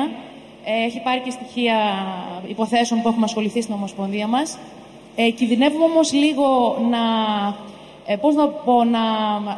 Ε, 0.64 0.84
έχει 0.84 1.00
πάρει 1.02 1.20
και 1.20 1.30
στοιχεία 1.30 1.76
υποθέσεων 2.48 3.02
που 3.02 3.08
έχουμε 3.08 3.24
ασχοληθεί 3.24 3.62
στην 3.62 3.74
Ομοσπονδία 3.74 4.26
μας. 4.26 4.58
Ε, 5.16 5.30
κινδυνεύουμε 5.30 5.84
όμως 5.84 6.12
λίγο 6.12 6.76
να, 6.90 6.98
ε, 8.06 8.16
πώς 8.16 8.34
να, 8.34 8.46
πω, 8.48 8.84
να 8.84 9.00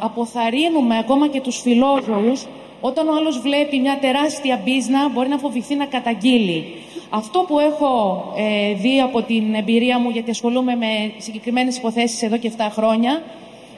αποθαρρύνουμε 0.01 0.97
ακόμα 0.97 1.27
και 1.27 1.41
τους 1.41 1.61
φιλόζωους 1.61 2.45
όταν 2.81 3.07
ο 3.07 3.15
άλλος 3.15 3.39
βλέπει 3.39 3.79
μια 3.79 3.97
τεράστια 4.01 4.61
μπίζνα, 4.63 5.09
μπορεί 5.09 5.29
να 5.29 5.37
φοβηθεί 5.37 5.75
να 5.75 5.85
καταγγείλει. 5.85 6.73
Αυτό 7.09 7.39
που 7.39 7.59
έχω 7.59 8.23
ε, 8.37 8.73
δει 8.73 9.01
από 9.01 9.21
την 9.21 9.53
εμπειρία 9.53 9.99
μου, 9.99 10.09
γιατί 10.09 10.29
ασχολούμαι 10.29 10.75
με 10.75 11.11
συγκεκριμένες 11.17 11.77
υποθέσεις 11.77 12.21
εδώ 12.21 12.37
και 12.37 12.51
7 12.57 12.61
χρόνια, 12.71 13.23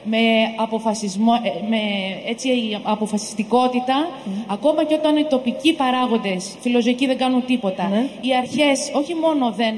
με, 0.04 0.18
αποφασισμό, 0.56 1.32
ε, 1.42 1.68
με 1.68 1.80
έτσι, 2.26 2.78
αποφασιστικότητα, 2.82 4.08
ακόμα 4.46 4.84
και 4.84 4.94
όταν 4.94 5.16
οι 5.16 5.24
τοπικοί 5.24 5.72
παράγοντες, 5.74 6.56
φιλοζωικοί 6.60 7.06
δεν 7.06 7.18
κάνουν 7.18 7.44
τίποτα. 7.44 7.88
Ναι. 7.88 8.08
Οι 8.20 8.36
αρχές 8.36 8.90
όχι 8.94 9.14
μόνο 9.14 9.52
δεν... 9.52 9.74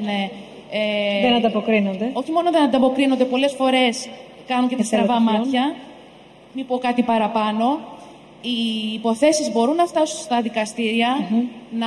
Ε, 0.71 1.21
δεν 1.23 1.35
ανταποκρίνονται. 1.35 2.11
Όχι 2.13 2.33
μόνο 2.33 2.51
δεν 2.51 2.63
ανταποκρίνονται, 2.63 3.25
πολλές 3.25 3.53
φορές 3.53 4.09
κάνουν 4.47 4.69
και 4.69 4.77
τα 4.77 4.83
στραβά 4.83 5.21
μάτια. 5.21 5.75
Μην 6.53 6.67
πω 6.67 6.79
κάτι 6.79 7.03
παραπάνω 7.03 7.79
οι 8.41 8.93
υποθέσεις 8.95 9.53
μπορούν 9.53 9.75
να 9.75 9.87
φτάσουν 9.87 10.19
στα 10.19 10.41
δικαστηρια 10.41 11.29
να, 11.71 11.87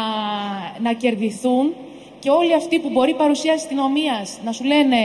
να 0.80 0.93
κερδιθούν 0.93 1.73
και 2.19 2.30
όλοι 2.30 2.54
αυτοί 2.54 2.80
που 2.80 2.89
μπορεί 2.89 3.13
παρουσία 3.13 3.54
αστυνομία 3.54 4.25
να 4.45 4.52
σου 4.52 4.63
λένε 4.63 4.97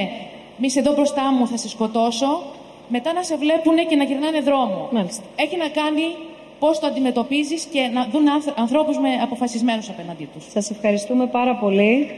μη 0.57 0.69
εδώ 0.75 0.93
μπροστά 0.93 1.33
μου 1.33 1.47
θα 1.47 1.57
σε 1.57 1.69
σκοτώσω, 1.69 2.43
μετά 2.89 3.13
να 3.13 3.23
σε 3.23 3.37
βλέπουν 3.37 3.77
και 3.89 3.97
να 3.97 4.05
γυρνάνε 4.05 4.41
δρόμο. 4.41 4.89
Μάλιστα. 4.93 5.23
Έχει 5.37 5.57
να 5.57 5.69
κάνει 5.69 6.03
πώς 6.59 6.79
το 6.79 6.87
αντιμετωπίζεις 6.87 7.65
και 7.65 7.81
να 7.93 8.09
δουν 8.13 8.23
ανθρώπους 8.57 8.99
με 8.99 9.09
αποφασισμένους 9.23 9.89
απέναντί 9.89 10.29
τους. 10.35 10.45
Σας 10.51 10.71
ευχαριστούμε 10.71 11.27
πάρα 11.27 11.55
πολύ. 11.55 12.11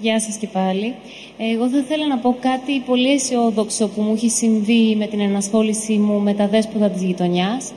Γεια 0.00 0.20
σας 0.20 0.36
και 0.36 0.46
πάλι. 0.46 0.94
Εγώ 1.38 1.68
θα 1.68 1.78
ήθελα 1.78 2.06
να 2.06 2.18
πω 2.18 2.36
κάτι 2.40 2.78
πολύ 2.86 3.10
αισιόδοξο 3.12 3.88
που 3.88 4.00
μου 4.00 4.12
έχει 4.12 4.28
συμβεί 4.28 4.96
με 4.96 5.06
την 5.06 5.20
ενασχόλησή 5.20 5.96
μου 5.96 6.20
με 6.20 6.34
τα 6.34 6.48
δέσποτα 6.48 6.90
της 6.90 7.02
γειτονιάς 7.02 7.72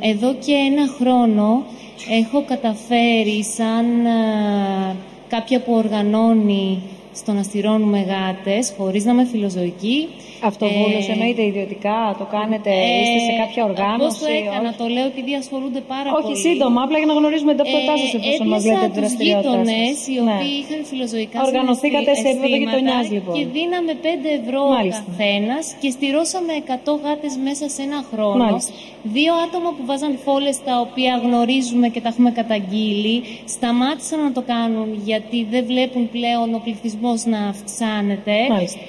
εδώ 0.00 0.34
και 0.34 0.52
ένα 0.52 0.86
χρόνο 0.98 1.64
έχω 2.10 2.44
καταφέρει 2.46 3.44
σαν 3.44 4.06
α, 4.06 4.94
κάποια 5.28 5.60
που 5.60 5.72
οργανώνει 5.72 6.82
στο 7.14 7.32
να 7.32 7.42
στηρώνουμε 7.42 8.00
γάτες, 8.00 8.74
χωρίς 8.76 9.04
να 9.04 9.12
είμαι 9.12 9.24
φιλοζωική, 9.24 10.08
Αυτοβούλος 10.50 11.04
ε, 11.08 11.12
εννοείται 11.14 11.42
ιδιωτικά, 11.52 11.98
το 12.20 12.26
κάνετε, 12.36 12.70
ε, 12.70 13.00
είστε 13.00 13.18
σε 13.28 13.34
κάποια 13.42 13.62
οργάνωση. 13.70 14.06
Πώς 14.06 14.18
το 14.18 14.28
έκανα, 14.40 14.70
το 14.80 14.86
λέω 14.94 15.06
επειδή 15.12 15.32
ασχολούνται 15.42 15.82
πάρα 15.94 16.08
όχι, 16.16 16.22
πολύ. 16.22 16.34
Όχι, 16.34 16.42
σύντομα, 16.46 16.80
απλά 16.86 16.96
για 17.02 17.08
να 17.12 17.16
γνωρίζουμε 17.20 17.52
την 17.54 17.60
ταυτότητά 17.62 17.94
σα 18.02 18.06
εφόσον 18.18 18.46
μας 18.52 18.62
λέτε 18.68 18.86
την 18.92 18.98
δραστηριότητα. 19.00 19.50
γείτονες 19.50 19.96
οι 20.12 20.16
ναι. 20.16 20.34
οποίοι 20.34 20.52
ναι. 20.52 20.60
είχαν 20.60 20.80
φιλοζωικά 20.90 21.38
Οργανωθήκατε 21.48 22.12
σε 22.22 22.28
επίπεδο 22.32 22.56
γειτονιάς, 22.62 23.04
λοιπόν. 23.14 23.32
Και 23.36 23.44
δίναμε 23.56 23.92
5 24.02 24.06
ευρώ 24.40 24.62
καθένας 24.96 25.64
και 25.82 25.88
στηρώσαμε 25.96 26.52
100 26.66 27.04
γάτες 27.04 27.32
μέσα 27.46 27.66
σε 27.74 27.80
ένα 27.88 28.00
χρόνο. 28.10 28.44
Μάλιστα. 28.44 28.72
Δύο 29.02 29.32
άτομα 29.46 29.70
που 29.76 29.82
βάζαν 29.90 30.12
φόλες 30.24 30.56
τα 30.68 30.74
οποία 30.86 31.20
γνωρίζουμε 31.24 31.86
και 31.88 32.00
τα 32.00 32.08
έχουμε 32.08 32.30
καταγγείλει, 32.30 33.22
σταμάτησαν 33.54 34.18
να 34.22 34.32
το 34.32 34.42
κάνουν 34.52 34.88
γιατί 35.04 35.38
δεν 35.50 35.62
βλέπουν 35.70 36.10
πλέον 36.10 36.54
ο 36.54 36.60
πληθυσμός 36.64 37.24
να 37.24 37.40
αυξάνεται. 37.52 38.36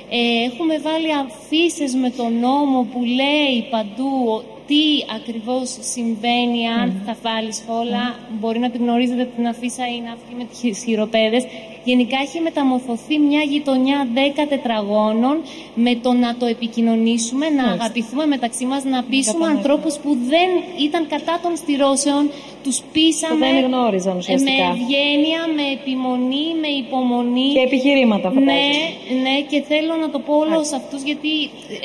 Ε, 0.10 0.44
έχουμε 0.50 0.76
βάλει 0.88 1.10
αφήσει 1.42 1.98
με 1.98 2.10
τον 2.10 2.40
νόμο 2.40 2.88
που 2.92 3.04
λέει 3.04 3.68
παντού 3.70 4.44
τι 4.72 5.14
ακριβώς 5.16 5.78
συμβαίνει 5.80 6.68
αν 6.68 7.02
θα 7.06 7.16
βάλεις 7.24 7.64
φόλα. 7.68 8.16
Μπορεί 8.40 8.60
να 8.60 8.70
την 8.70 8.82
γνωρίζετε 8.82 9.30
την 9.36 9.48
αφίσα 9.48 9.86
είναι 9.88 10.10
αυτή 10.14 10.36
με 10.38 10.44
τις 10.44 10.84
χειροπέδες. 10.84 11.44
Γενικά 11.84 12.18
έχει 12.26 12.40
μεταμορφωθεί 12.40 13.18
μια 13.18 13.42
γειτονιά 13.42 14.08
10 14.14 14.46
τετραγώνων 14.50 15.42
με 15.76 15.96
το 15.96 16.14
να 16.14 16.36
το 16.36 16.46
επικοινωνήσουμε, 16.46 17.50
να 17.50 17.66
αγαπηθούμε 17.72 18.26
μεταξύ 18.26 18.66
μας, 18.66 18.84
να 18.84 19.04
πείσουμε 19.04 19.46
ανθρώπους 19.46 19.94
που 20.04 20.18
δεν 20.28 20.50
ήταν 20.86 21.08
κατά 21.08 21.40
των 21.44 21.56
στηρώσεων, 21.56 22.30
τους 22.64 22.82
πείσαμε 22.94 23.46
δεν 23.46 23.66
γνώριζαν 23.66 24.18
ουσιαστικά. 24.18 24.52
με 24.52 24.74
ευγένεια, 24.74 25.42
με 25.58 25.66
επιμονή, 25.78 26.48
με 26.62 26.68
υπομονή. 26.84 27.50
Και 27.54 27.60
επιχειρήματα 27.60 28.28
φαντάζομαι. 28.30 28.52
Ναι, 28.52 29.20
ναι, 29.26 29.36
και 29.50 29.62
θέλω 29.62 29.94
να 30.04 30.10
το 30.10 30.20
πω 30.20 30.34
όλο 30.34 30.64
σε 30.64 30.76
αυτούς 30.76 31.02
γιατί 31.02 31.34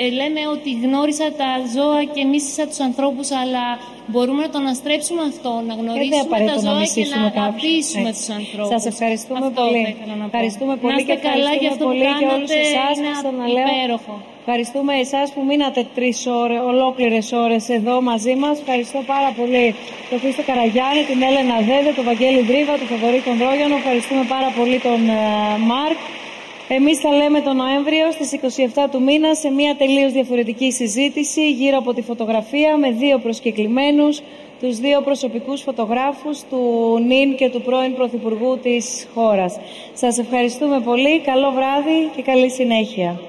ε, 0.03 0.09
λέμε 0.19 0.41
ότι 0.55 0.71
γνώρισα 0.85 1.27
τα 1.41 1.51
ζώα 1.75 2.05
και 2.15 2.25
μίσησα 2.25 2.67
τους 2.77 2.87
ανθρώπους, 2.91 3.29
αλλά 3.43 3.65
μπορούμε 4.13 4.41
να 4.47 4.51
το 4.53 4.59
αναστρέψουμε 4.65 5.23
αυτό, 5.33 5.53
να 5.69 5.75
γνωρίσουμε 5.81 6.37
τα 6.51 6.57
ζώα 6.67 6.85
και 6.97 7.05
να 7.15 7.21
αγαπήσουμε 7.33 8.11
τους 8.17 8.29
ανθρώπους. 8.41 8.73
Σα 8.75 8.89
ευχαριστούμε 8.93 9.47
πολύ. 9.61 9.83
Ευχαριστούμε 10.31 10.75
πολύ 10.85 11.03
και 11.11 11.17
καλά 11.29 11.53
για 11.61 11.71
αυτό 11.73 11.85
πολύ 11.89 12.07
που 12.09 12.19
και 12.21 12.27
όλους 12.35 12.51
εσάς 12.65 12.93
είναι 12.99 13.13
ξαναλέω. 13.21 13.67
υπέροχο. 13.67 14.15
Ευχαριστούμε 14.49 14.93
εσάς 15.05 15.27
που 15.35 15.41
μείνατε 15.49 15.81
τρεις 15.97 16.19
ώρες, 16.43 16.61
ολόκληρες 16.71 17.27
ώρες 17.45 17.63
εδώ 17.79 17.95
μαζί 18.11 18.35
μας. 18.43 18.55
Ευχαριστώ 18.63 18.99
πάρα 19.15 19.31
πολύ 19.39 19.75
τον 20.11 20.19
Χρήστο 20.23 20.43
Καραγιάννη, 20.51 21.03
την 21.11 21.19
Έλενα 21.29 21.57
Δέδε, 21.69 21.91
τον 21.99 22.05
Βαγγέλη 22.11 22.41
Δρίβα, 22.51 22.73
τον 22.81 22.87
Θοδωρή 22.91 23.21
Κονδρόγιανο. 23.29 23.75
Ευχαριστούμε 23.83 24.23
πάρα 24.35 24.49
πολύ 24.59 24.79
τον 24.89 25.01
ε, 25.09 25.23
Μάρκ. 25.71 25.99
Εμείς 26.69 26.99
θα 26.99 27.13
λέμε 27.13 27.41
τον 27.41 27.57
Νοέμβριο 27.57 28.13
στις 28.13 28.33
27 28.75 28.89
του 28.91 29.03
μήνα 29.03 29.35
σε 29.35 29.51
μια 29.51 29.77
τελείως 29.77 30.13
διαφορετική 30.13 30.73
συζήτηση 30.73 31.51
γύρω 31.51 31.79
από 31.79 31.95
τη 31.95 32.03
φωτογραφία 32.03 32.77
με 32.77 32.91
δύο 32.91 33.19
προσκεκλημένους, 33.19 34.23
τους 34.61 34.79
δύο 34.79 35.01
προσωπικούς 35.01 35.63
φωτογράφους 35.63 36.41
του 36.51 36.59
ΝΙΝ 37.07 37.37
και 37.37 37.51
του 37.51 37.63
πρώην 37.63 37.95
Πρωθυπουργού 37.95 38.59
της 38.63 39.09
χώρας. 39.15 39.59
Σας 39.93 40.19
ευχαριστούμε 40.19 40.81
πολύ, 40.81 41.21
καλό 41.21 41.51
βράδυ 41.51 42.11
και 42.17 42.23
καλή 42.23 42.51
συνέχεια. 42.51 43.21